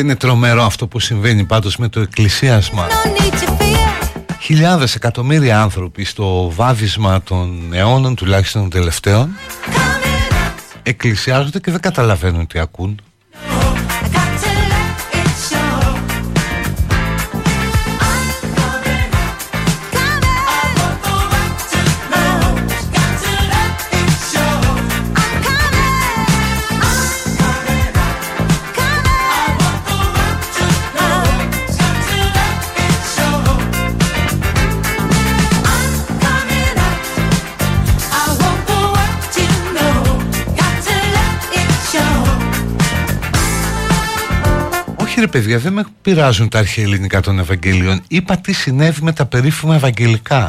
[0.07, 2.87] είναι τρομερό αυτό που συμβαίνει πάντως με το εκκλησίασμα.
[2.87, 4.35] No need to fear.
[4.41, 9.29] Χιλιάδες εκατομμύρια άνθρωποι στο βάδισμα των αιώνων, τουλάχιστον των τελευταίων,
[9.67, 10.79] Coming up.
[10.83, 13.01] εκκλησιάζονται και δεν καταλαβαίνουν τι ακούν.
[45.27, 48.03] Ρε παιδιά, δεν με πειράζουν τα αρχαία ελληνικά των Ευαγγελίων.
[48.09, 50.49] Είπα τι συνέβη με τα περίφημα Ευαγγελικά.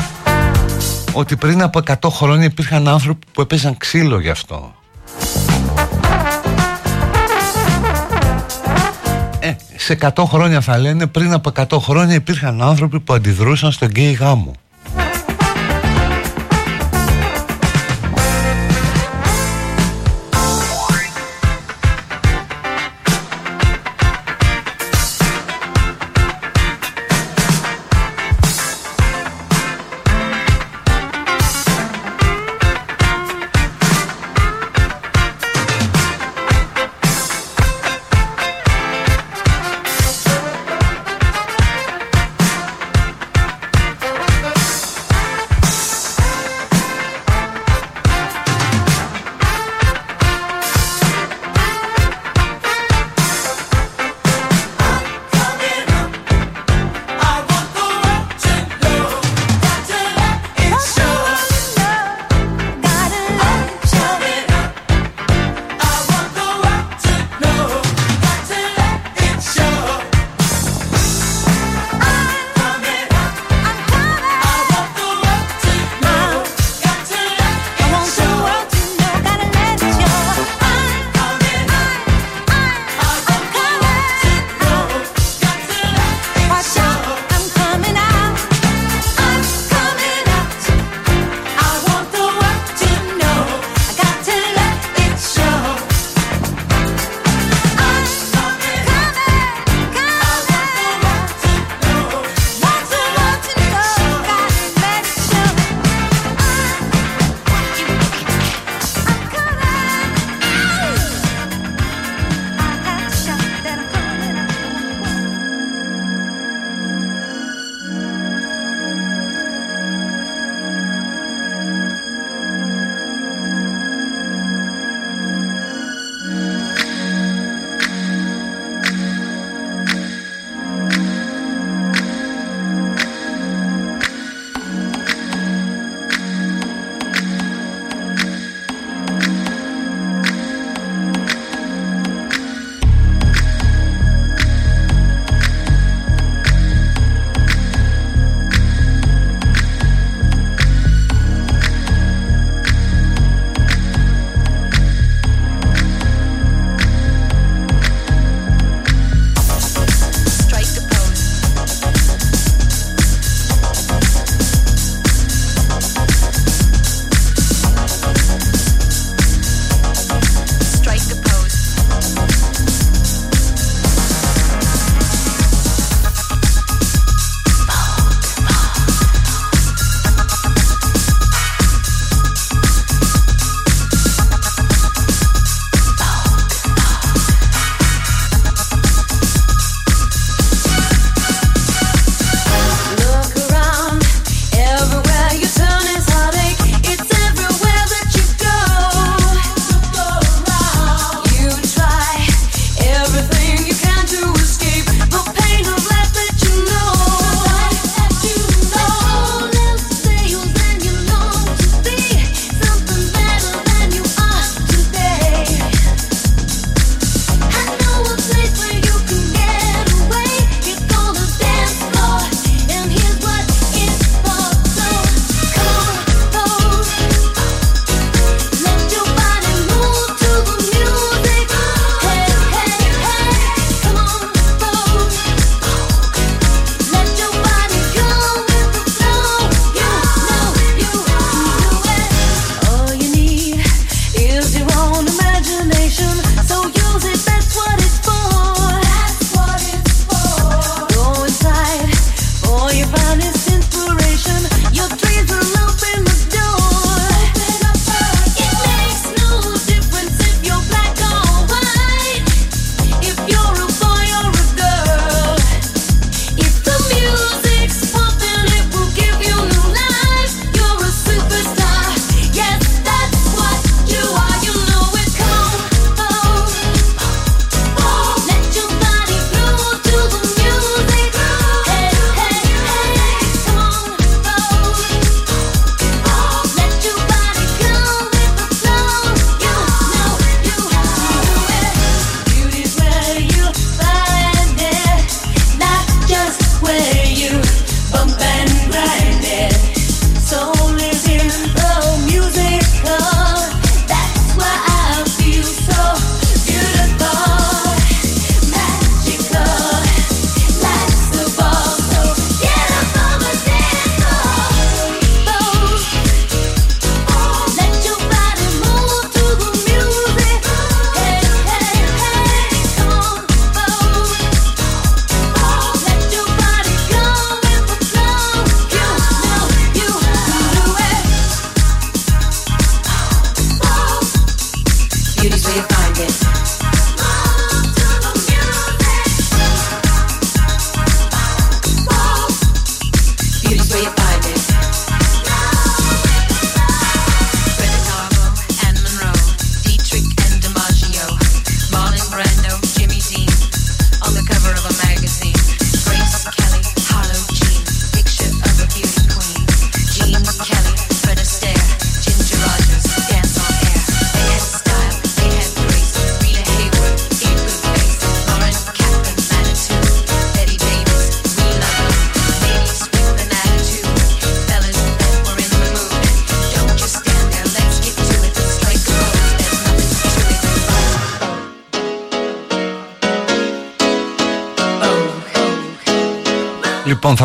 [1.13, 4.75] Ότι πριν από 100 χρόνια υπήρχαν άνθρωποι που έπαιζαν ξύλο γι' αυτό.
[9.39, 13.87] Ε, σε 100 χρόνια θα λένε πριν από 100 χρόνια υπήρχαν άνθρωποι που αντιδρούσαν στον
[13.87, 14.51] γκέι γάμο.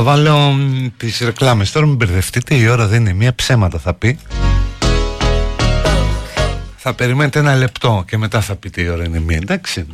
[0.04, 0.56] Θα βάλω
[0.96, 1.72] τις ρεκλάμες.
[1.72, 4.18] Τώρα μην μπερδευτείτε, η ώρα δεν είναι μία ψέματα θα πει.
[6.76, 9.86] Θα περιμένετε ένα λεπτό και μετά θα πείτε η ώρα είναι μία, εντάξει.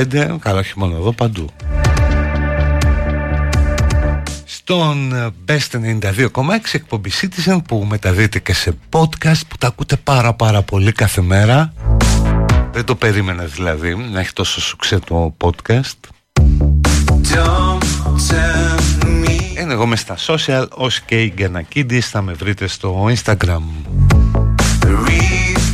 [0.00, 1.46] 5, καλά όχι μόνο εδώ, παντού.
[4.44, 6.40] Στον ε, Best 92,6
[6.72, 11.72] εκπομπή Citizen που μεταδίδεται και σε podcast που τα ακούτε πάρα πάρα πολύ κάθε μέρα.
[12.72, 16.10] Δεν το περίμενα δηλαδή να έχει τόσο σουξέ το podcast.
[17.34, 17.82] Don't
[18.28, 23.08] tell me Είναι εγώ μες στα social ως και η Γκανακίδης θα με βρείτε στο
[23.14, 23.62] Instagram.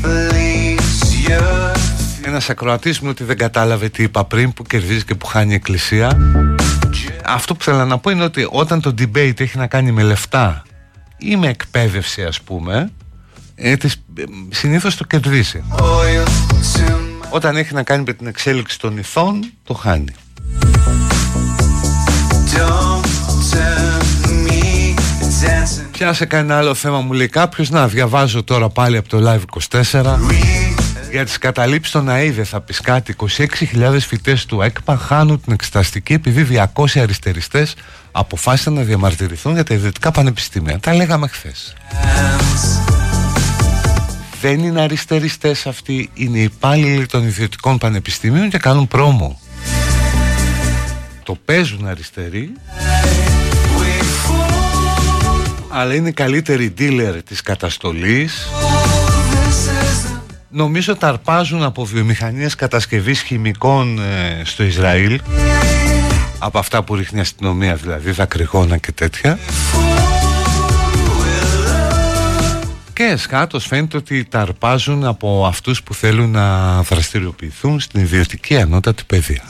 [0.06, 1.95] release your
[2.26, 5.54] Ένας ακροατής μου ότι δεν κατάλαβε τι είπα πριν που κερδίζει και που χάνει η
[5.54, 6.18] εκκλησία.
[7.24, 10.62] Αυτό που θέλω να πω είναι ότι όταν το debate έχει να κάνει με λεφτά
[11.18, 12.90] ή με εκπαίδευση ας πούμε
[13.54, 15.64] ε, τις, ε, συνήθως το κερδίζει.
[15.70, 20.14] oil to my Όταν έχει να κάνει με την εξέλιξη των ηθών το χάνει.
[22.54, 23.04] Don't
[23.52, 24.02] tell
[24.46, 24.94] me
[25.42, 29.60] dancing Πιάσε κανένα άλλο θέμα μου λέει κάποιος Να διαβάζω τώρα πάλι από το Live
[29.92, 30.16] 24
[31.16, 33.16] Για τις καταλήψεις των ΑΕΔ θα πεις κάτι
[33.72, 37.74] 26.000 φοιτές του ΕΚΠΑ χάνουν την εξεταστική επειδή 200 αριστεριστές
[38.12, 40.78] αποφάσισαν να διαμαρτυρηθούν για τα ιδιωτικά πανεπιστήμια.
[40.78, 41.76] Τα λέγαμε χθες.
[41.92, 42.94] hands.
[44.40, 49.40] Δεν είναι αριστεριστές αυτοί, είναι υπάλληλοι των ιδιωτικών πανεπιστήμιων και κάνουν πρόμο.
[51.22, 52.52] Το παίζουν αριστεροί,
[53.78, 55.68] We fall.
[55.68, 58.48] αλλά είναι οι καλύτεροι dealer της καταστολής.
[60.50, 65.20] This is Νομίζω τα αρπάζουν από βιομηχανίες κατασκευής χημικών ε, στο Ισραήλ
[66.38, 69.38] από αυτά που ρίχνει η αστυνομία δηλαδή, δακρυγόνα και τέτοια
[72.92, 79.02] και εσχάτως φαίνεται ότι τα αρπάζουν από αυτούς που θέλουν να δραστηριοποιηθούν στην ιδιωτική ανώτατη
[79.06, 79.42] παιδεία.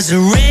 [0.00, 0.49] There's a ringing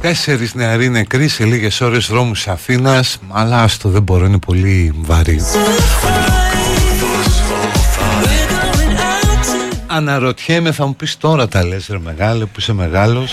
[0.00, 3.18] Τέσσερις νεαροί νεκροί σε λίγες ώρες δρόμους Αθήνας.
[3.32, 5.40] Αλλά άστο δεν μπορώ είναι πολύ βαρύ.
[9.86, 13.32] Αναρωτιέμαι θα μου πεις τώρα τα λες ρε μεγάλε που είσαι μεγάλος.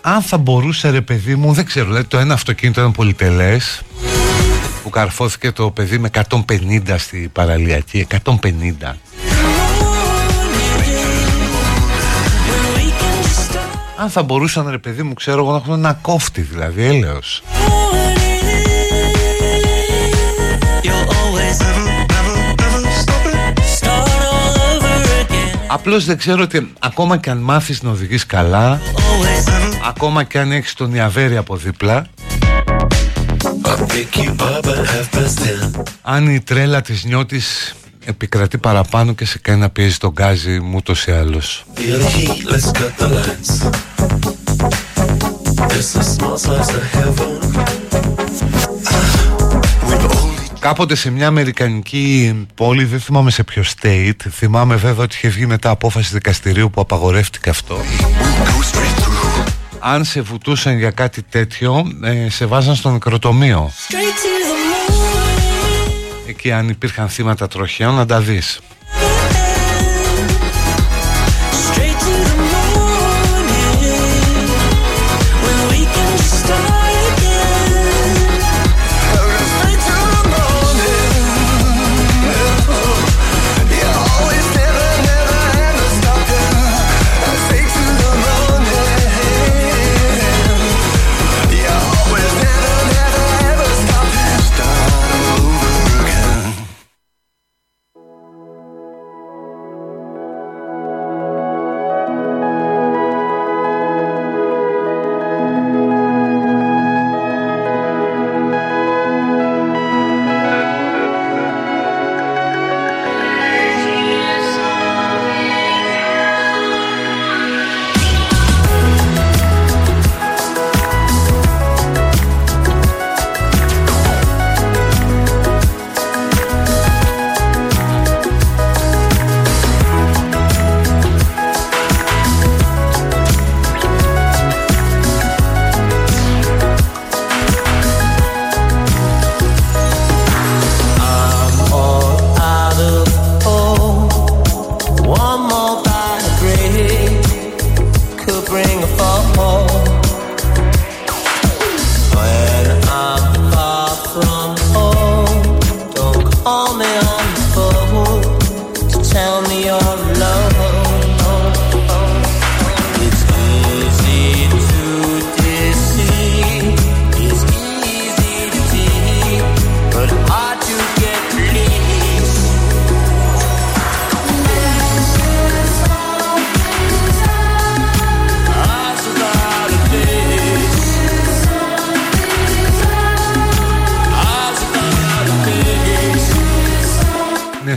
[0.00, 3.82] Αν θα μπορούσε ρε παιδί μου δεν ξέρω δηλαδή το ένα αυτοκίνητο ήταν πολυτελές
[4.88, 8.30] Που καρφώθηκε το παιδί με 150 στη παραλιακή 150
[13.96, 17.42] Αν θα μπορούσαν ρε παιδί μου ξέρω εγώ να έχουν ένα κόφτη δηλαδή έλεος
[20.82, 21.58] You're always
[23.76, 25.58] start all over again.
[25.66, 29.58] Απλώς δεν ξέρω ότι ακόμα και αν μάθεις να οδηγείς καλά Always
[29.88, 32.06] Ακόμα και αν έχεις τον Ιαβέρη από δίπλα
[36.02, 37.74] Αν η τρέλα της νιώτης
[38.04, 41.64] επικρατεί παραπάνω και σε κάνει να πιέζει τον γκάζι μου ούτως ή άλλως
[50.58, 55.46] Κάποτε σε μια αμερικανική πόλη, δεν θυμάμαι σε ποιο state, θυμάμαι βέβαια ότι είχε βγει
[55.46, 57.78] μετά απόφαση δικαστηρίου που απαγορεύτηκε αυτό.
[59.80, 63.72] Αν σε βουτούσαν για κάτι τέτοιο, ε, σε βάζαν στο νεκροτομείο.
[63.88, 66.28] straight to the morning.
[66.28, 68.60] Εκεί αν υπήρχαν θύματα τροχαίων να τα δεις.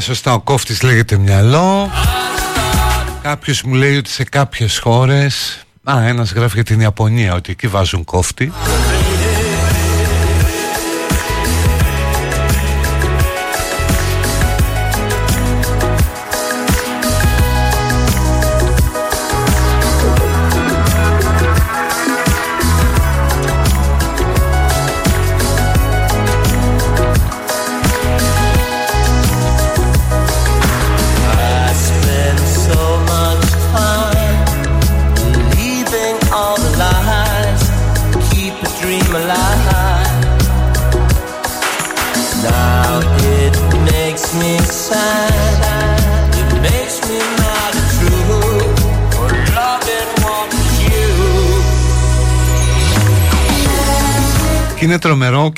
[0.02, 1.91] Σωστά, ο κόφτης λέγεται μυαλό.
[3.22, 5.66] Κάποιος μου λέει ότι σε κάποιες χώρες...
[5.84, 8.52] Α, ένας γράφει για την Ιαπωνία, ότι εκεί βάζουν κόφτη.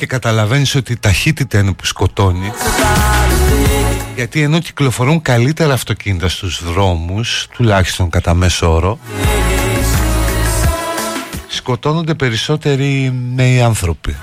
[0.03, 2.51] Και καταλαβαίνεις ότι η ταχύτητα είναι που σκοτώνει.
[4.15, 8.99] Γιατί ενώ κυκλοφορούν καλύτερα αυτοκίνητα στους δρόμους τουλάχιστον κατά μέσο όρο
[11.47, 14.15] σκοτώνονται περισσότεροι νέοι άνθρωποι.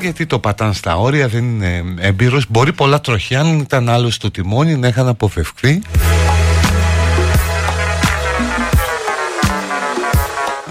[0.00, 4.30] Γιατί το πατάν στα όρια δεν είναι έμπειρος μπορεί πολλά τροχιά αν ήταν άλλος στο
[4.30, 5.82] τιμόνι να είχαν αποφευχθεί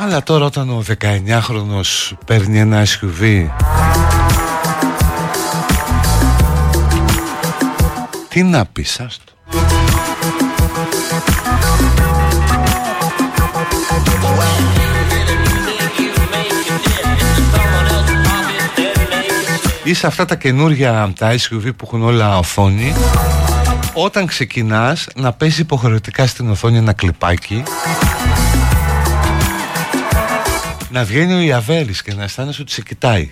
[0.10, 3.50] Αλλά τώρα όταν ο 19χρονος παίρνει ένα SUV
[8.28, 9.32] Τι να πεις άστο.
[19.84, 22.94] Ή σε αυτά τα καινούργια τα SUV που έχουν όλα οθόνη.
[23.94, 27.64] Όταν ξεκινάς να παίζει υποχρεωτικά στην οθόνη ένα κλιπάκι
[30.90, 33.30] να βγαίνει ο Ιαβέρης και να αισθάνεσαι ότι σε κοιτάει.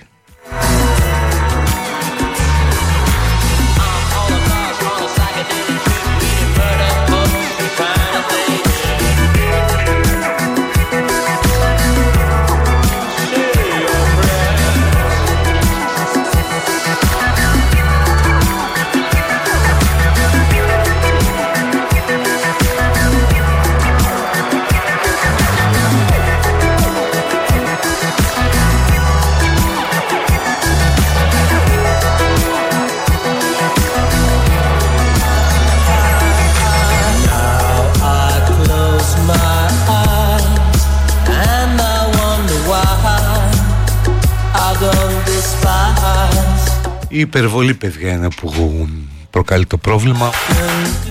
[47.25, 48.87] Υπερβολή παιδιά είναι που
[49.29, 50.29] προκαλεί το πρόβλημα.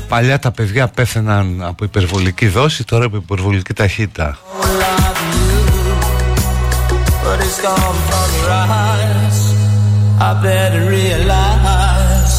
[0.09, 4.39] Παλιά τα παιδιά πέθαιναν από υπερβολική δόση, τώρα από υπερβολική ταχύτητα.
[4.81, 5.55] Love you,
[7.25, 9.39] but it's gone from your eyes.
[10.29, 12.35] I better realize.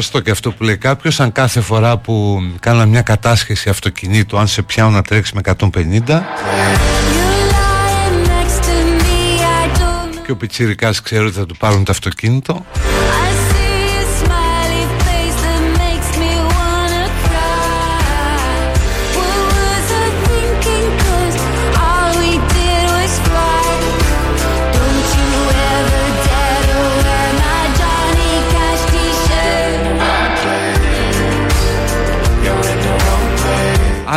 [0.00, 1.20] Σωστό και αυτό που λέει κάποιος.
[1.20, 5.56] Αν κάθε φορά που κάνα μια κατάσχεση αυτοκινήτου, αν σε πιάνουν να τρέξεις με 150
[5.66, 5.78] You're
[7.54, 10.22] lying next to me, I don't know.
[10.26, 12.64] και ο Πιτσίρικας ξέρει ότι θα του πάρουν το αυτοκίνητο,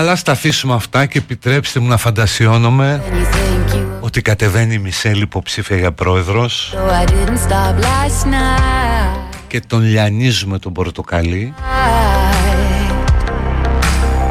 [0.01, 4.21] αλλά ας τα αφήσουμε αυτά και επιτρέψτε μου να φαντασιώνομαι And you think you ότι
[4.21, 9.35] κατεβαίνει η Μισελ υποψήφια για πρόεδρος So I didn't stop last night.
[9.47, 11.53] και τον λιανίζουμε τον πορτοκαλί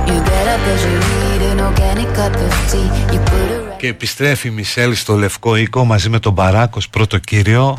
[0.06, 3.14] You get up 'cause you need an organic cup of tea.
[3.14, 7.18] You put a και επιστρέφει η Μισελ στο Λευκό Οίκο μαζί με τον Μπαράκος πρώτο
[7.18, 7.78] κύριο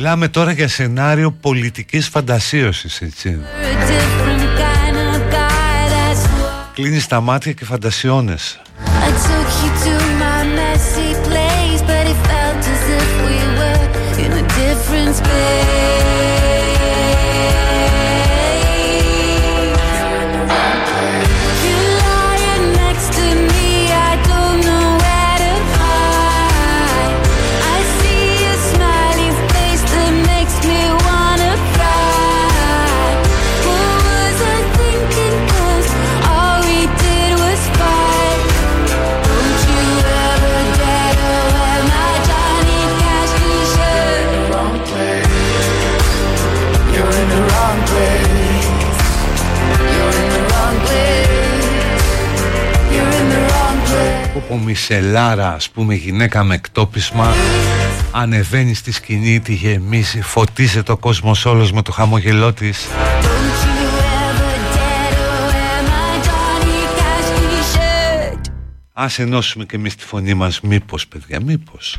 [0.00, 3.38] Μιλάμε τώρα για σενάριο πολιτικής φαντασίωσης, έτσι.
[6.74, 8.60] Κλείνεις τα μάτια και φαντασιώνες.
[54.58, 57.34] μισελάρα ας πούμε γυναίκα με εκτόπισμα
[58.10, 62.86] ανεβαίνει στη σκηνή, τη γεμίσει, φωτίζεται το κόσμος, όλος με το χαμογελό της.
[68.92, 71.98] Ας ενώσουμε και εμείς τη φωνή μας, μήπως παιδιά, μήπως.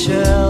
[0.00, 0.49] shall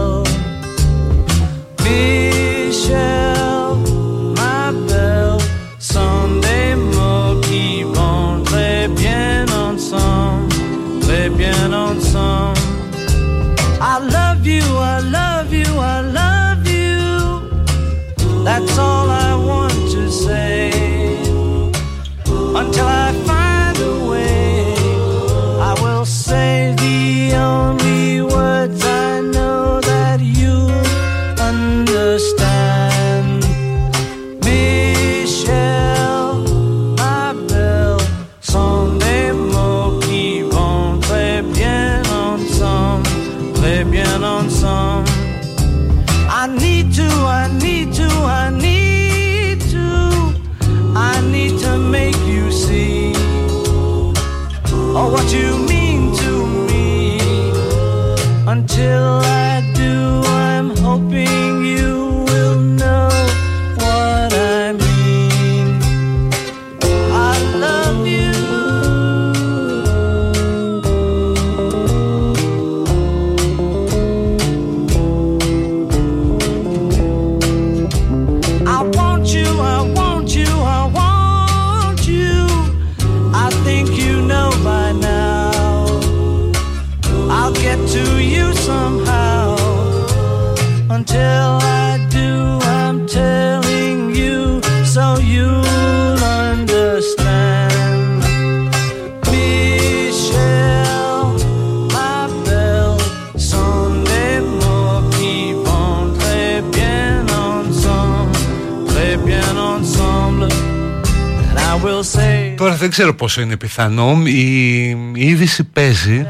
[112.81, 114.23] δεν ξέρω πόσο είναι πιθανό.
[114.25, 116.27] Η, η είδηση παίζει.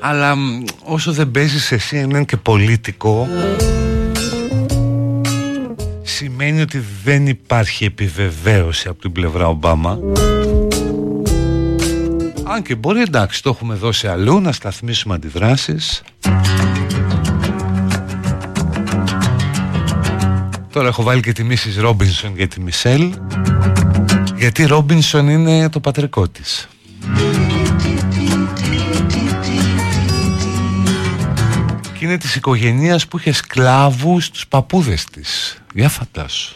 [0.00, 0.34] Αλλά
[0.84, 3.28] όσο δεν παίζει σε CNN και πολίτικο
[6.02, 9.98] Σημαίνει ότι δεν υπάρχει επιβεβαίωση από την πλευρά Ομπάμα.
[12.44, 16.02] Αν και μπορεί εντάξει το έχουμε δώσει αλλού να σταθμίσουμε αντιδράσεις.
[20.70, 23.14] Τώρα έχω βάλει και τη Μίσης Ρόμπινσον και τη Μισελ
[24.44, 26.68] γιατί Ρόμπινσον είναι το πατρικό της.
[31.98, 35.58] Και είναι της οικογένειας που είχε σκλάβους τους παππούδες της.
[35.74, 36.54] Για φαντάσου.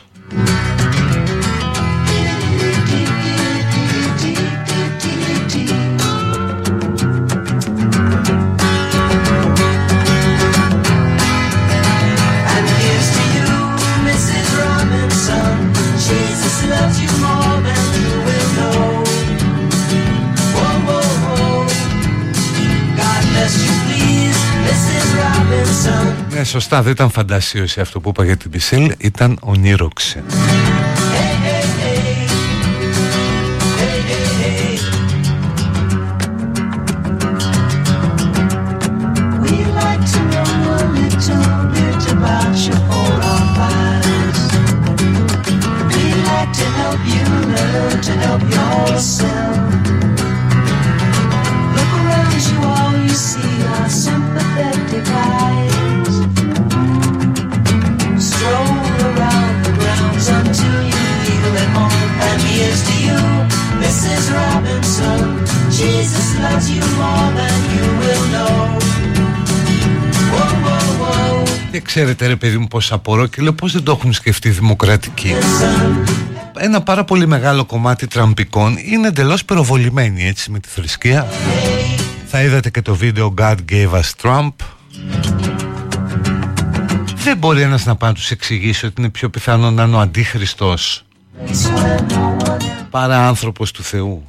[26.48, 30.22] σωστά, δεν ήταν φαντασίωση αυτό που είπα για την Πισελ, ήταν ονείροξη.
[71.78, 75.34] Και ξέρετε ρε παιδί μου πως απορώ και λέω πως δεν το έχουν σκεφτεί δημοκρατικοί.
[76.56, 81.26] Ένα πάρα πολύ μεγάλο κομμάτι τραμπικών είναι εντελώς πυροβολημένοι έτσι με τη θρησκεία.
[82.26, 84.52] Θα είδατε και το βίντεο God Gave Us Trump
[87.14, 90.00] Δεν μπορεί ένας να πάει να τους εξηγήσει ότι είναι πιο πιθανό να είναι ο
[90.00, 91.04] Αντίχριστος
[92.90, 94.24] Παρά άνθρωπος του Θεού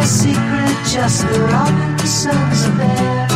[0.00, 3.26] a little secret, just the Robinsons are there.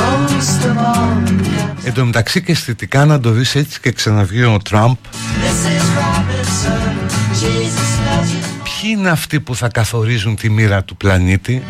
[0.00, 3.92] Most of all, you got Εν τω μεταξύ και αισθητικά να το δεις έτσι και
[3.92, 5.86] ξαναβγεί ο Τραμπ Mrs.
[5.98, 6.94] Robinson.
[7.40, 8.62] Jesus loves you.
[8.64, 11.62] Ποιοι είναι αυτοί που θα καθορίζουν τη μοίρα του πλανήτη;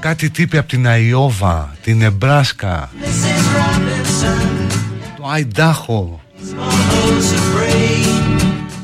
[0.00, 3.56] Κάτι τύποι από την Αϊόβα, την Εμπράσκα, Mrs.
[3.56, 4.70] Robinson.
[5.16, 7.59] το Αϊντάχο Those who pray.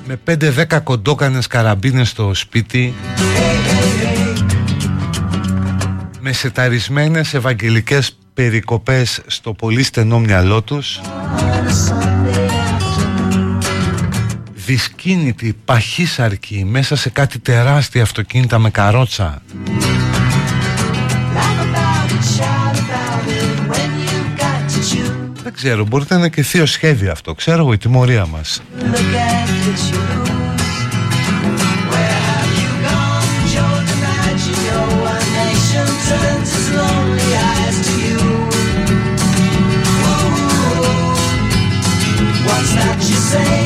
[0.06, 2.94] Με 5-10 κοντόκανες καραμπίνες στο σπίτι.
[6.20, 11.00] Με σεταρισμένες ευαγγελικές περικοπές στο πολύ στενό μυαλό τους.
[14.54, 19.42] Δυσκίνητη παχύσαρκη μέσα σε κάτι τεράστια αυτοκίνητα με καρότσα
[25.56, 28.62] ξέρω μπορείτε να είναι και θείο σχέδιο αυτό ξέρω εγώ η τιμωρία μας.
[43.38, 43.65] Look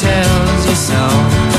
[0.00, 1.57] Tells you so.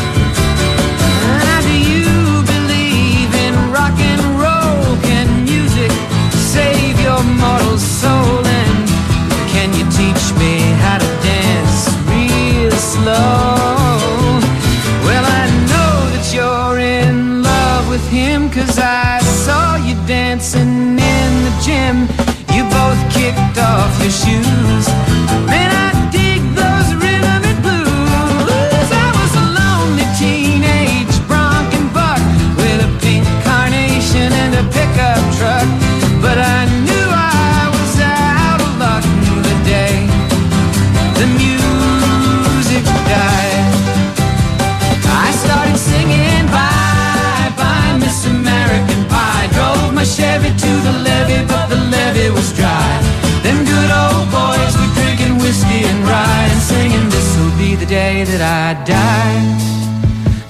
[57.80, 59.40] The day that I die.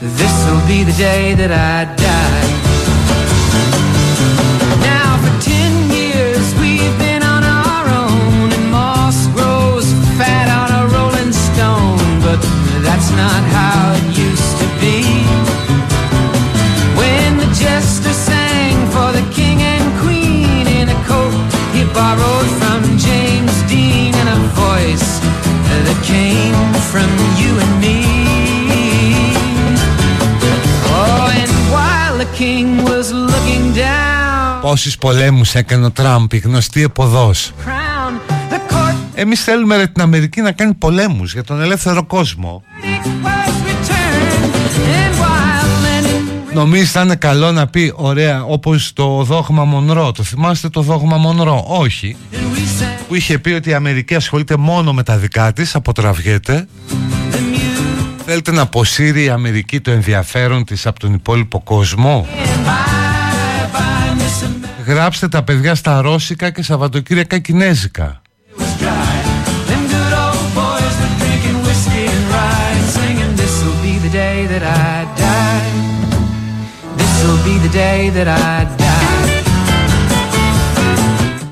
[0.02, 2.50] This'll be the day that I die.
[4.82, 9.86] Now for ten years we've been on our own, and moss grows
[10.18, 12.02] fat on a rolling stone.
[12.26, 12.42] But
[12.82, 13.49] that's not
[26.92, 27.10] from
[27.40, 27.50] you
[34.62, 37.54] Πόσους πολέμους έκανε ο Τραμπ, η γνωστή εποδός.
[39.14, 42.64] Εμείς θέλουμε την Αμερική να κάνει πολέμους για τον ελεύθερο κόσμο.
[46.50, 50.12] While Lenin Νομίζεις θα είναι καλό να πει ωραία όπως το δόγμα Μονρό.
[50.12, 51.64] Το θυμάστε το δόγμα Μονρό.
[51.68, 52.16] Όχι.
[52.32, 55.76] and we sang Που είχε πει ότι η Αμερική ασχολείται μόνο με τα δικά της,
[55.76, 56.68] αποτραβιέται.
[57.32, 62.66] the music Θέλετε να αποσύρει η Αμερική το ενδιαφέρον της από τον υπόλοιπο κόσμο; and
[62.68, 68.22] bye bye Miss America Γράψτε τα παιδιά στα Ρώσικα και Σαββατοκύριακα Κινέζικα.
[77.50, 78.98] Be the day that I die."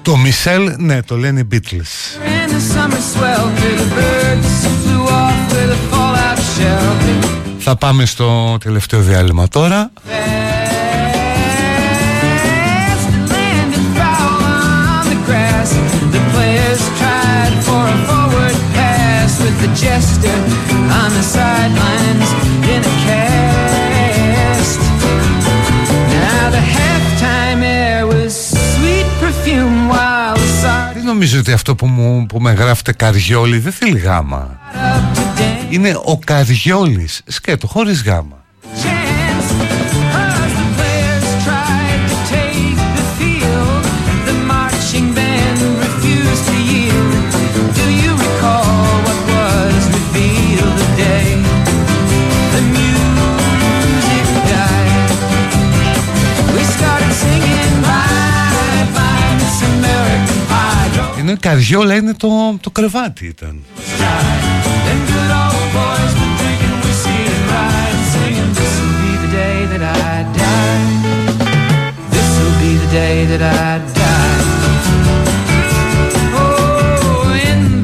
[0.01, 1.93] Το Μισελ, ναι, το λένε οι Beatles.
[2.41, 7.17] And the summer swelter, the birds flew off with a fallout shelter.
[7.59, 9.91] Θα πάμε στο τελευταίο διάλειμμα τώρα.
[12.89, 15.69] Fast and landed foul on the grass.
[16.15, 20.37] The players tried for a forward pass with the jester
[20.99, 22.29] on the sidelines
[30.93, 34.59] Δεν νομίζω ότι αυτό που, μου, που με γράφετε Καριόλη δεν θέλει γάμα.
[34.73, 35.73] up to dance.
[35.73, 37.21] Είναι ο Καριόλης.
[37.27, 38.45] Σκέτο, χωρίς γάμα.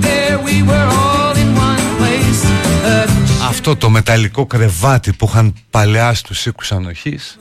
[0.08, 2.42] There we were all in one place.
[3.42, 7.38] A Αυτό το μεταλλικό κρεβάτι που είχαν παλαιά στους οίκους ανοχής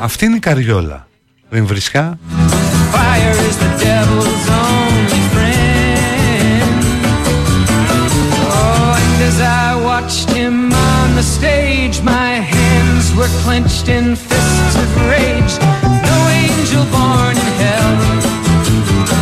[0.00, 1.06] Αυτή είναι η καριόλα.
[1.50, 2.18] Ριμβρισκά.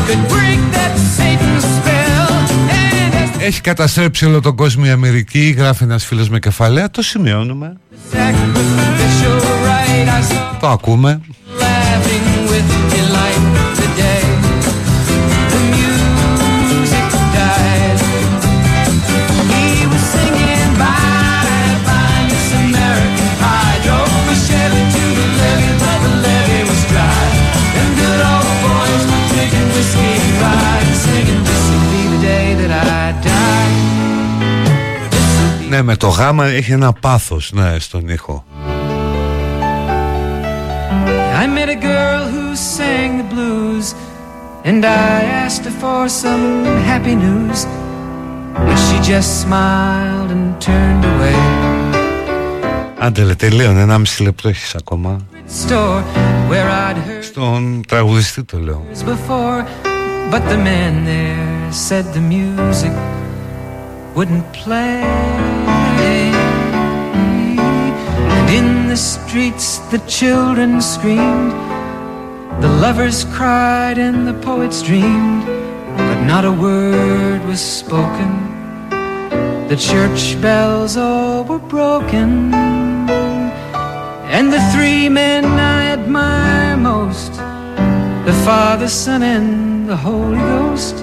[0.07, 0.82] Could break that
[3.45, 6.91] Έχει καταστρέψει όλο τον κόσμο η Αμερική, γράφει ένας φίλος με κεφαλαία.
[6.91, 7.77] Το σημειώνουμε.
[7.93, 9.37] the sacrificial
[9.67, 11.21] rite, I saw Το ακούμε.
[11.59, 12.33] laughing
[35.73, 38.45] Ναι, με το γάμα έχει ένα πάθος, ναι, στον ήχο.
[41.43, 42.45] I met a girl who
[42.77, 43.87] sang the blues,
[44.69, 46.45] and I asked her for some
[46.91, 47.61] happy news.
[48.67, 51.37] But she just smiled and turned away.
[52.99, 55.17] Άντε, τελείωνε, ένα μισή λεπτό έχεις ακόμα.
[55.69, 56.03] Store
[56.51, 58.85] where I'd heard Στον τραγουδιστή το λέω.
[58.93, 59.65] this before,
[60.31, 62.93] but the man there said the music
[64.15, 65.52] wouldn't play.
[68.53, 71.53] In the streets the children screamed,
[72.61, 75.47] the lovers cried, and the poets dreamed,
[75.97, 78.31] but not a word was spoken.
[79.69, 82.53] The church bells all were broken.
[84.37, 87.33] And the three men I admire most
[88.27, 90.97] the Father, Son, and the Holy Ghost.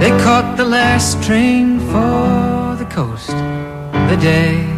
[0.00, 3.36] They caught the last train for the coast.
[4.10, 4.77] The day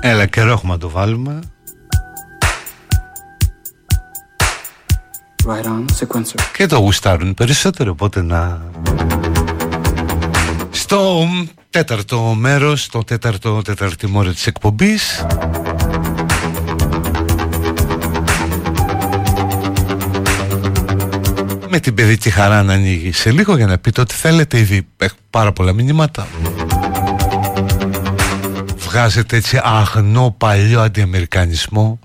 [0.00, 1.40] Έλα καιρό έχουμε να το βάλουμε
[5.48, 6.40] right on, sequencer.
[6.56, 8.62] Και το γουστάρουν περισσότερο Οπότε να
[10.70, 11.28] Στο
[11.70, 15.26] τέταρτο μέρος Το τέταρτο τέταρτη μόρια της εκπομπής
[21.70, 25.16] Με την παιδική χαρά να ανοίγει σε λίγο για να πείτε ό,τι θέλετε ήδη έχω
[25.30, 26.26] πάρα πολλά μηνύματα
[28.88, 31.98] βγάζετε έτσι αγνό παλιό αντιαμερικανισμό.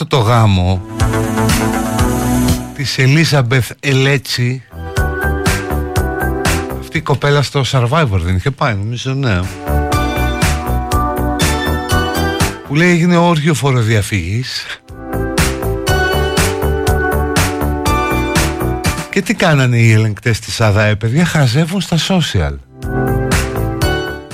[0.00, 0.80] Αυτό το γάμο
[2.74, 4.62] της Ελίζαμπεθ Ελέτσι
[6.78, 9.40] Αυτή η κοπέλα στο Survivor δεν είχε πάει, νομίζω ναι.
[12.66, 14.80] Που λέει έγινε όργιο φοροδιαφυγής
[19.10, 22.67] Και τι κάνανε οι ελεγκτές της ΑΔΑΕ, παιδιά, χαζεύουν στα social.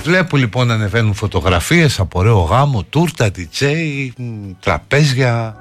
[0.05, 5.57] Βλέπω λοιπόν να ανεβαίνουν φωτογραφίες από ωραίο γάμο, τούρτα, DJ, μ, τραπέζια.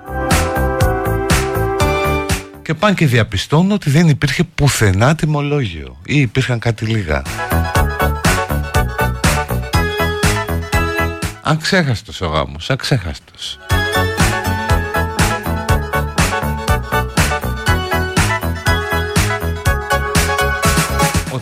[2.62, 7.22] Και πάνε και διαπιστώνουν ότι δεν υπήρχε πουθενά τιμολόγιο ή υπήρχαν κάτι λίγα.
[11.42, 13.23] Αξέχαστος ο γάμος, αξέχαστος.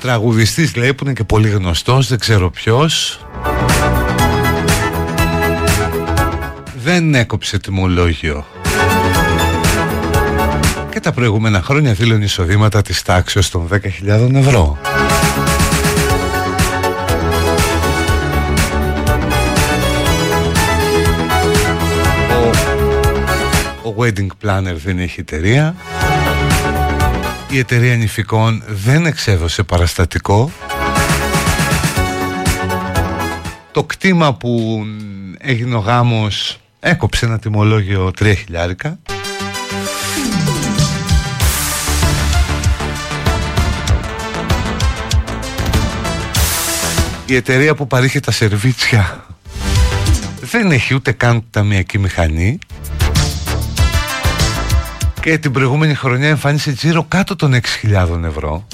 [0.01, 3.19] Τραγουδιστής λέει που είναι και πολύ γνωστός, δεν ξέρω ποιος.
[6.83, 8.45] Δεν έκοψε τιμολόγιο.
[10.89, 14.77] Και τα προηγούμενα χρόνια δήλωνε εισοδήματα της τάξης των 10.000 ευρώ.
[23.83, 25.75] Ο, ο wedding planner δεν έχει εταιρεία
[27.51, 30.51] η εταιρεία νηφικών δεν εξέδωσε παραστατικό.
[33.71, 34.83] Το κτήμα που
[35.37, 38.99] έγινε ο γάμος έκοψε ένα τιμολόγιο 3 χιλιάρικα.
[47.25, 49.25] Η εταιρεία που παρήχε τα σερβίτσια
[50.41, 52.59] δεν έχει ούτε καν ταμιακή μηχανή
[55.21, 57.53] και την προηγούμενη χρονιά εμφάνισε τζίρο κάτω των
[57.83, 58.67] 6.000 ευρώ.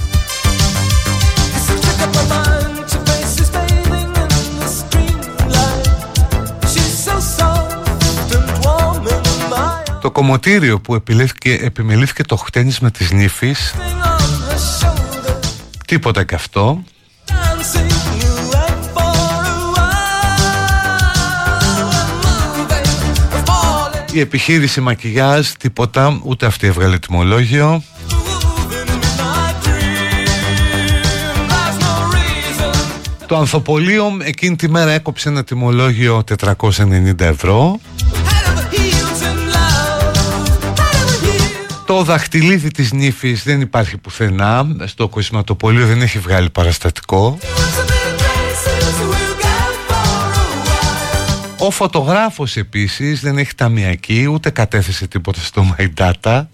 [10.02, 13.76] Το κομμωτήριο που επιλέθηκε, επιμελήθηκε το χτένισμα της νύφης
[15.88, 16.84] Τίποτα και αυτό
[24.18, 27.84] Η επιχείρηση μακιγιάζ τίποτα Ούτε αυτή έβγαλε τιμολόγιο.
[33.26, 37.80] Το ανθοπολείο εκείνη τη μέρα έκοψε ένα τιμολόγιο 490 ευρώ.
[41.86, 44.68] Το δαχτυλίδι της νύφης δεν υπάρχει πουθενά.
[44.86, 47.38] Στο κοσηματοπολείο δεν έχει βγάλει παραστατικό
[51.60, 56.46] Ο φωτογράφος επίσης δεν έχει ταμιακή Ούτε κατέθεσε τίποτα στο My Data.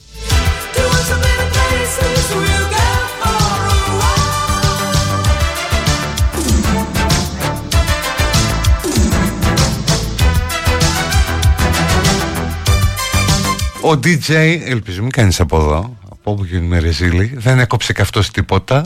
[13.82, 14.32] Ο DJ,
[14.66, 18.86] ελπίζω μην κάνεις από εδώ Από όπου γίνει με ρεζίλη Δεν έκοψε και αυτός τίποτα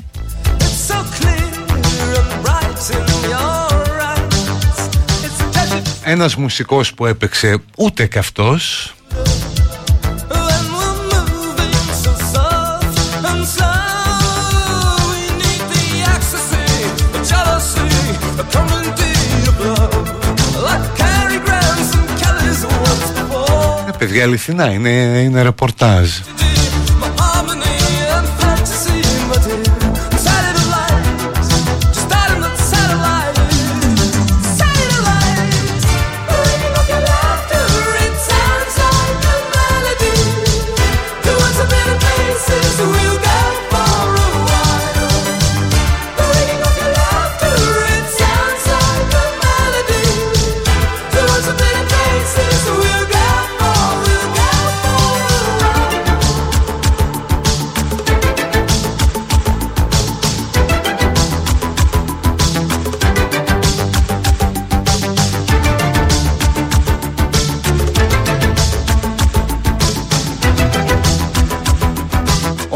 [6.10, 8.94] Ένας μουσικός που έπαιξε ούτε και αυτός.
[23.88, 26.10] Ε, παιδιά αληθινά είναι, είναι ρεπορτάζ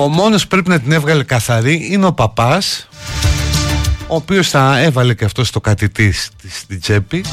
[0.01, 2.87] Ο μόνος που πρέπει να την έβγαλε καθαρή είναι ο παπάς
[4.07, 7.25] ο οποίος θα έβαλε και αυτός στο κατητή στη- στην τσέπη.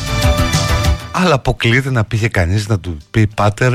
[1.12, 3.72] Αλλά αποκλείεται να πήγε κανείς να του πει πάτερ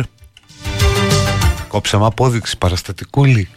[1.68, 3.50] κόψαμε απόδειξη παραστατικούλη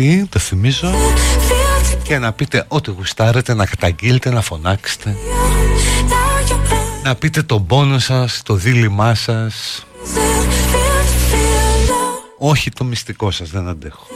[0.00, 4.40] χαρά είναι ανοιχτή Το θυμίζω I feel Και να πείτε ό,τι γουστάρετε Να καταγγείλετε, να
[4.40, 5.16] φωνάξετε
[6.08, 7.02] now you're playing?
[7.04, 12.50] Να πείτε τον πόνο σας, το δίλημά σας Does it feel to feel low?
[12.50, 14.06] Όχι το μυστικό σας, δεν αντέχω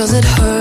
[0.00, 0.59] does it hurt?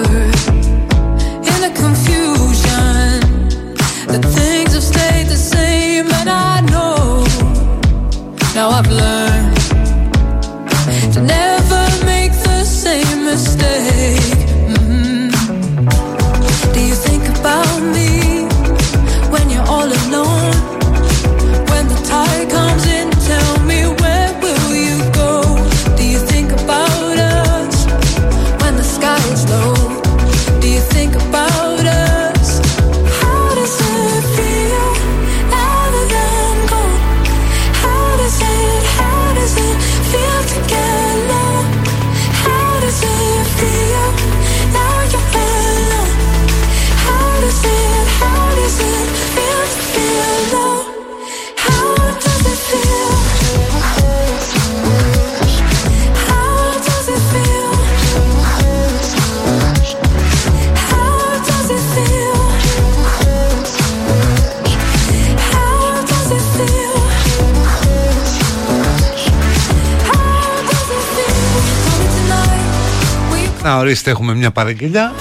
[73.69, 75.13] Να ορίστε έχουμε μια παραγγελιά.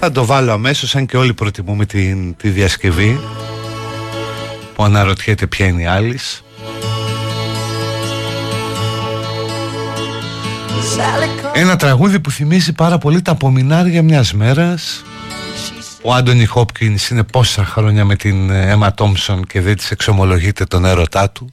[0.00, 3.20] Θα το βάλω αμέσως αν και όλοι προτιμούμε την, τη διασκευή
[4.74, 6.18] Που αναρωτιέται ποια είναι η άλλη
[11.52, 15.04] Ένα τραγούδι που θυμίζει πάρα πολύ τα απομεινάρια μιας μέρας.
[16.02, 20.84] Ο Άντωνι Χόπκινς είναι πόσα χρόνια με την Έμα Τόμψον και δεν της εξομολογείται τον
[20.84, 21.52] έρωτά του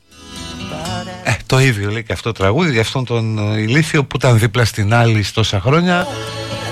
[1.28, 4.40] ε, το ίδιο λέει και αυτό το τραγούδι για αυτόν τον ε, ηλίθιο που ήταν
[4.40, 6.08] δίπλα στην άλλη τόσα χρόνια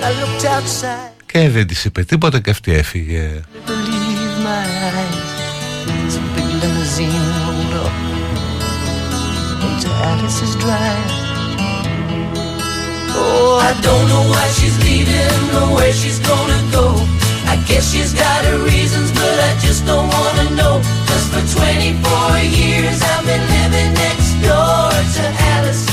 [0.01, 6.13] I looked outside, και δεν της είπε τίποτα και αυτή έφυγε believe my eyes.
[6.13, 7.95] Some big limousine rolled up.
[9.63, 11.11] And to Alice's drive.
[13.15, 16.85] Oh, I don't know why she's leaving or where she's gonna go.
[17.53, 20.75] I guess she's got her reasons, but I just don't wanna know.
[21.07, 25.24] Cause for 24 years I've been living next door to
[25.56, 25.86] Alice.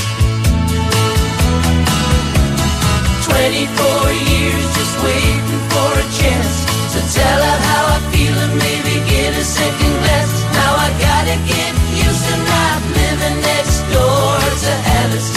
[3.25, 6.55] 24 years just waiting for a chance
[6.93, 10.35] to tell her how I feel and maybe get a second glance.
[10.59, 15.31] Now I gotta get used to not living next door to Alice.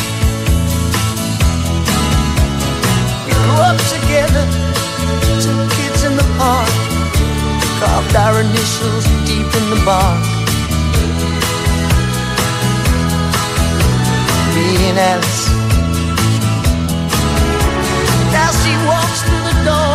[3.27, 4.45] We grew up together,
[5.45, 6.70] two kids in the park,
[7.78, 10.43] carved our initials deep in the bark.
[14.55, 15.51] Alice.
[18.31, 19.94] Now she walks through the door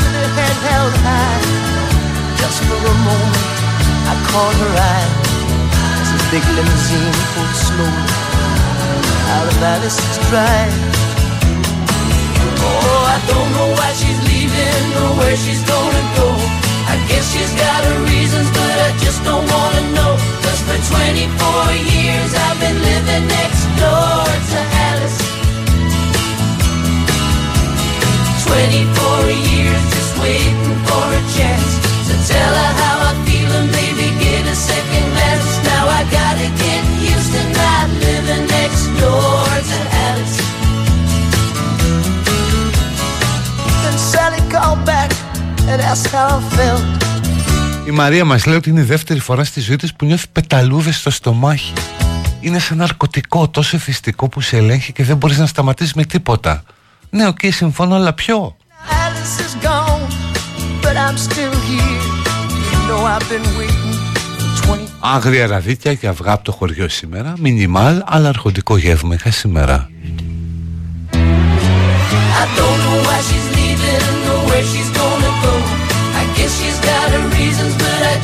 [0.00, 1.44] with her head held high.
[2.40, 3.48] Just for a moment,
[4.08, 5.12] I caught her eye
[6.00, 8.08] as the big limousine pulled slowly
[9.36, 10.72] out of Alice's drive.
[12.64, 16.32] Oh, I don't know why she's leaving or where she's gonna go.
[16.88, 20.47] I guess she's got her reasons, but I just don't wanna know.
[20.68, 21.24] For 24
[21.96, 24.20] years I've been living next door
[24.52, 25.20] to Alice.
[28.44, 31.72] 24 years just waiting for a chance
[32.08, 35.48] to tell her how I feel and maybe get a second glance.
[35.64, 40.36] Now I gotta get used to not living next door to Alice.
[43.82, 45.10] Then Sally called back
[45.64, 47.17] and asked how I felt.
[47.88, 50.96] Η Μαρία μας λέει ότι είναι η δεύτερη φορά στη ζωή της που νιώθει πεταλούδες
[50.96, 51.72] στο στομάχι.
[52.40, 56.62] Είναι σαν ναρκωτικό τόσο εθιστικό που σε ελέγχει και δεν μπορείς να σταματήσεις με τίποτα.
[57.10, 58.56] Ναι, οκ, συμφωνώ, αλλά ποιο;
[58.88, 60.04] Alice is gone,
[60.82, 62.02] but I'm still here.
[62.70, 63.96] You know I've been waiting
[64.66, 67.34] for 20 Άγρια ραδίτια και αυγά από το χωριό σήμερα.
[67.38, 69.90] Μινιμάλ, αλλά αρχοντικό γεύμα είχα σήμερα.
[72.42, 73.47] I don't know why she's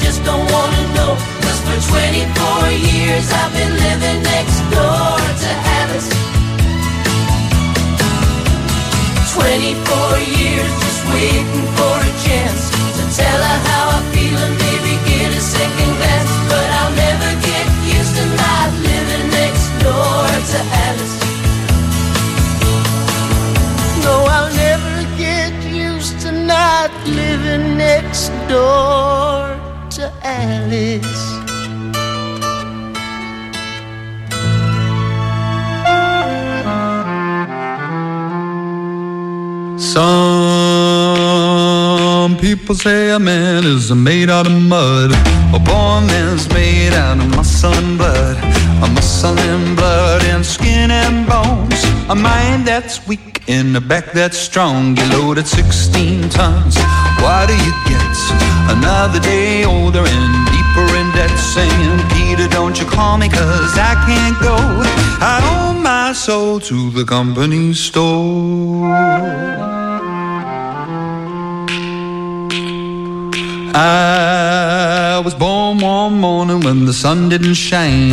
[0.00, 1.12] just don't wanna know.
[1.42, 5.50] Cause for 24 years I've been living next door to
[5.80, 6.10] Alice.
[9.34, 10.43] 24 years
[39.94, 40.10] Some
[42.38, 45.12] people say a man is made out of mud.
[45.54, 48.36] A born man's made out of muscle and blood.
[48.82, 51.84] A muscle and blood and skin and bones.
[52.08, 54.96] A mind that's weak and a back that's strong.
[54.96, 56.76] You loaded 16 tons.
[57.22, 58.16] What do you get?
[58.76, 60.53] Another day older and
[61.24, 61.36] in.
[61.38, 64.56] Saying, Peter, don't you call me, cause I can't go.
[65.20, 68.84] I owe my soul to the company store.
[73.76, 78.12] I was born one morning when the sun didn't shine.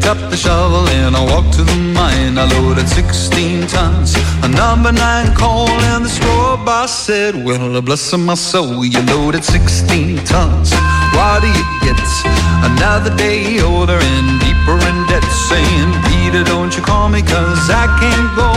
[0.00, 2.38] Picked up the shovel and I walked to the mine.
[2.38, 8.10] I loaded 16 tons, a number nine coal, and the store boss said, Well, bless
[8.16, 10.72] my soul, you loaded 16 tons.
[11.12, 12.00] What do you get?
[12.64, 15.24] Another day older and deeper in debt.
[15.50, 18.50] Saying, Peter, don't you call me, cause I can't go.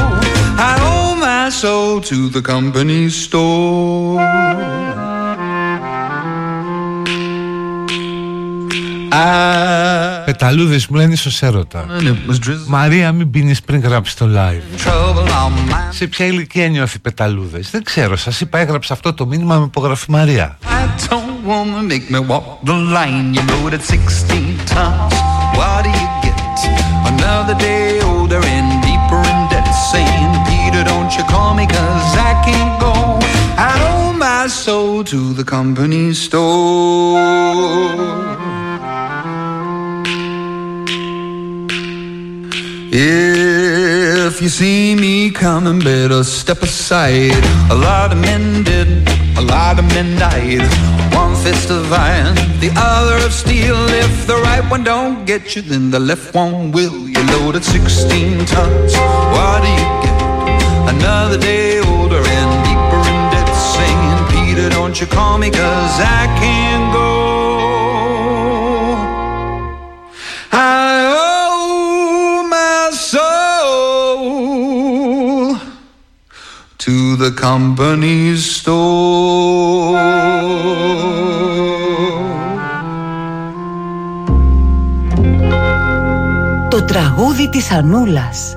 [0.64, 4.18] I owe my soul to the company store.
[9.12, 11.86] I Ε, πεταλούδες μου λένε ίσως έρωτα.
[12.68, 14.62] Μαρία, μην πίνεις πριν γράψεις το live.
[15.90, 20.12] Σε ποια ηλικία νιώθει πεταλούδες; Δεν ξέρω, σας είπα, έγραψα αυτό το μήνυμα με υπογραφή
[20.12, 20.58] Μαρία.
[42.96, 47.44] If you see me coming, better step aside.
[47.72, 50.62] A lot of men did, a lot of men died.
[51.12, 53.76] One fist of iron, the other of steel.
[53.90, 57.10] If the right one don't get you, then the left one will.
[57.10, 58.94] You loaded 16 tons.
[59.34, 60.94] What do you get?
[60.94, 63.50] Another day older and deeper in debt.
[63.74, 67.13] Saying, Peter, don't you call me, cause I can't go.
[77.42, 78.74] Company store.
[86.70, 88.54] Το τραγούδι της Ανούλας.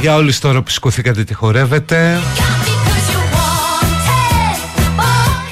[0.00, 2.20] Για όλους τώρα που σηκωθήκατε τι χορεύετε.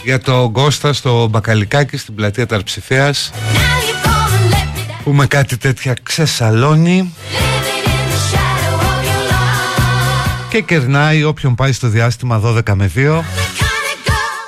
[0.04, 3.32] Για το Κώστα στο Μπακαλικάκι στην πλατεία Ταρψηφέας
[5.04, 7.14] Που με κάτι τέτοια ξεσαλώνει
[10.48, 13.20] Και κερνάει όποιον πάει στο διάστημα 12 με 2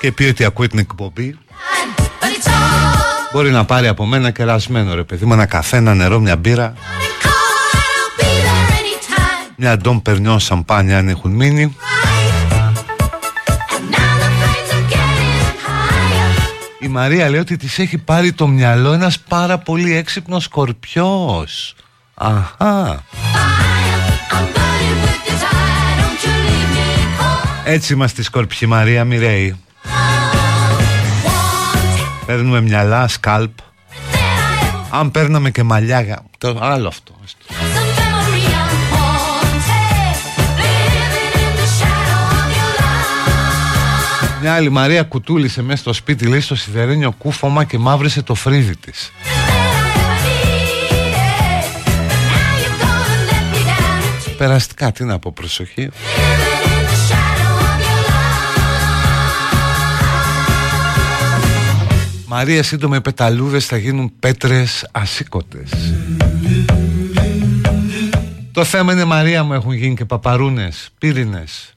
[0.00, 1.38] Και πει ότι ακούει την εκπομπή.
[3.32, 6.74] Μπορεί να πάρει από μένα κερασμένο ρε παιδί μου Ένα καφέ, ένα νερό, μια μπύρα
[9.62, 11.76] Μια ντόμ περνιό σαμπάνια αν έχουν μείνει.
[16.80, 21.74] Η Μαρία λέει ότι της έχει πάρει το μυαλό ένας πάρα πολύ έξυπνος σκορπιός.
[22.14, 23.04] Αχα.
[27.64, 29.60] Έτσι είμαστε σκορπιοί Μαρία Μιρέη.
[32.26, 33.58] Παίρνουμε μυαλά, σκάλπ.
[34.90, 37.14] Αν παίρναμε και μαλλιά Το άλλο αυτό
[44.42, 48.76] Μια άλλη Μαρία κουτούλησε μέσα στο σπίτι λέει στο σιδερένιο κούφωμα και μαύρισε το φρύδι
[48.76, 49.12] της.
[54.38, 55.90] Περαστικά τι να πω προσοχή.
[62.26, 65.70] Μαρία σύντομα οι πεταλούδες θα γίνουν πέτρες ασήκωτες.
[68.52, 71.74] Το θέμα είναι Μαρία μου έχουν γίνει και παπαρούνες, πύρινες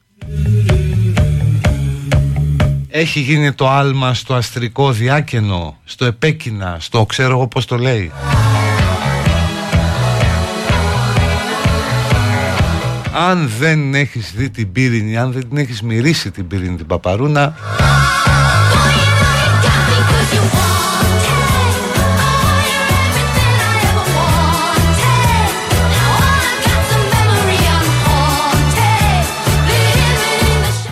[2.95, 8.11] Έχει γίνει το άλμα στο αστρικό διάκαινο, στο επέκεινα, στο ξέρω εγώ πώς το λέει.
[13.13, 17.55] Αν δεν έχεις δει την πύρινη, αν δεν την έχεις μυρίσει την πύρινη την παπαρούνα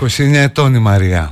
[0.02, 1.32] «29 ετών η Μαρία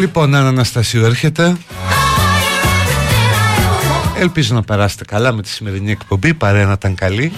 [0.00, 1.56] Λοιπόν, αν Αναστασίου έρχεται
[4.18, 7.32] Ελπίζω να περάσετε καλά με τη σημερινή εκπομπή Παρέα να ήταν καλή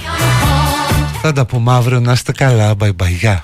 [1.23, 3.43] Θα τα πούμε αύριο να είστε καλά Bye bye γεια.